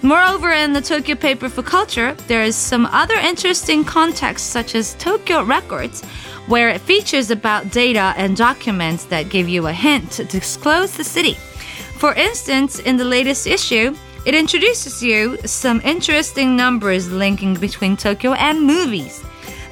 Moreover, 0.04 0.52
in 0.52 0.74
the 0.74 0.82
Tokyo 0.82 1.16
paper 1.16 1.48
for 1.48 1.62
culture, 1.62 2.16
there 2.28 2.42
is 2.42 2.56
some 2.56 2.88
other 2.88 3.14
interesting 3.16 3.84
context, 3.84 4.48
such 4.48 4.74
as 4.74 4.96
Tokyo 4.96 5.44
Records, 5.44 6.04
where 6.48 6.70
it 6.70 6.82
features 6.82 7.30
about 7.30 7.72
data 7.72 8.14
and 8.18 8.36
documents 8.36 9.06
that 9.06 9.30
give 9.30 9.48
you 9.48 9.68
a 9.68 9.74
hint 9.74 10.12
to 10.14 10.24
disclose 10.24 10.98
the 10.98 11.04
city. 11.04 11.36
For 11.98 12.16
instance, 12.16 12.80
in 12.80 12.98
the 12.98 13.06
latest 13.06 13.46
issue, 13.46 13.96
it 14.26 14.34
introduces 14.34 15.04
you 15.04 15.38
some 15.46 15.82
interesting 15.82 16.56
numbers 16.56 17.12
linking 17.12 17.54
between 17.54 17.96
Tokyo 17.96 18.34
and 18.34 18.62
movies. 18.62 19.24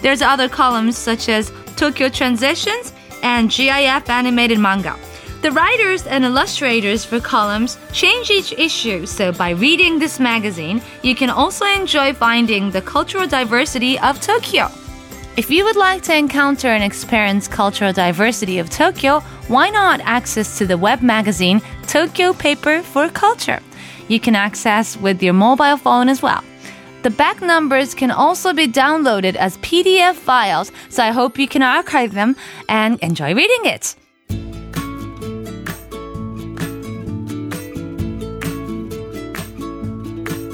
There's 0.03 0.21
other 0.21 0.47
columns 0.47 0.95
such 0.95 1.27
as 1.27 1.51
Tokyo 1.75 2.07
Transitions 2.07 2.93
and 3.23 3.49
GIF 3.49 4.09
animated 4.09 4.59
manga. 4.59 4.95
The 5.41 5.51
writers 5.53 6.05
and 6.05 6.25
illustrators 6.25 7.05
for 7.05 7.21
columns 7.21 7.77
change 7.93 8.29
each 8.29 8.51
issue, 8.51 9.05
so 9.05 9.31
by 9.31 9.51
reading 9.51 9.97
this 9.97 10.19
magazine, 10.19 10.81
you 11.01 11.15
can 11.15 11.29
also 11.29 11.65
enjoy 11.65 12.13
finding 12.13 12.71
the 12.71 12.81
cultural 12.81 13.25
diversity 13.25 13.97
of 13.99 14.19
Tokyo. 14.19 14.69
If 15.37 15.49
you 15.49 15.63
would 15.63 15.77
like 15.77 16.01
to 16.03 16.13
encounter 16.17 16.67
and 16.67 16.83
experience 16.83 17.47
cultural 17.47 17.93
diversity 17.93 18.59
of 18.59 18.69
Tokyo, 18.69 19.21
why 19.47 19.69
not 19.69 20.01
access 20.01 20.57
to 20.57 20.65
the 20.65 20.77
web 20.77 21.01
magazine 21.01 21.61
Tokyo 21.87 22.33
Paper 22.33 22.81
for 22.81 23.07
Culture? 23.07 23.61
You 24.09 24.19
can 24.19 24.35
access 24.35 24.97
with 24.97 25.23
your 25.23 25.33
mobile 25.33 25.77
phone 25.77 26.09
as 26.09 26.21
well. 26.21 26.43
The 27.03 27.11
back 27.11 27.41
numbers 27.41 27.95
can 27.95 28.11
also 28.11 28.51
be 28.51 28.67
downloaded 28.67 29.35
as 29.35 29.57
PDF 29.59 30.15
files, 30.15 30.73
so 30.89 31.01
I 31.01 31.11
hope 31.11 31.39
you 31.39 31.47
can 31.47 31.63
archive 31.63 32.13
them 32.13 32.35
and 32.67 32.99
enjoy 32.99 33.33
reading 33.33 33.71
it. 33.71 33.95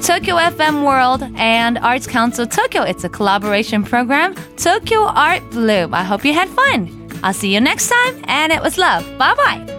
Tokyo 0.05 0.35
FM 0.35 0.85
World 0.85 1.23
and 1.35 1.79
Arts 1.79 2.05
Council 2.05 2.45
Tokyo. 2.45 2.83
It's 2.83 3.03
a 3.03 3.09
collaboration 3.09 3.83
program, 3.83 4.35
Tokyo 4.55 4.99
Art 4.99 5.41
Bloom. 5.49 5.95
I 5.95 6.03
hope 6.03 6.23
you 6.23 6.31
had 6.31 6.47
fun. 6.47 7.09
I'll 7.23 7.33
see 7.33 7.51
you 7.51 7.59
next 7.59 7.89
time, 7.89 8.23
and 8.27 8.53
it 8.53 8.61
was 8.61 8.77
love. 8.77 9.03
Bye 9.17 9.33
bye. 9.33 9.74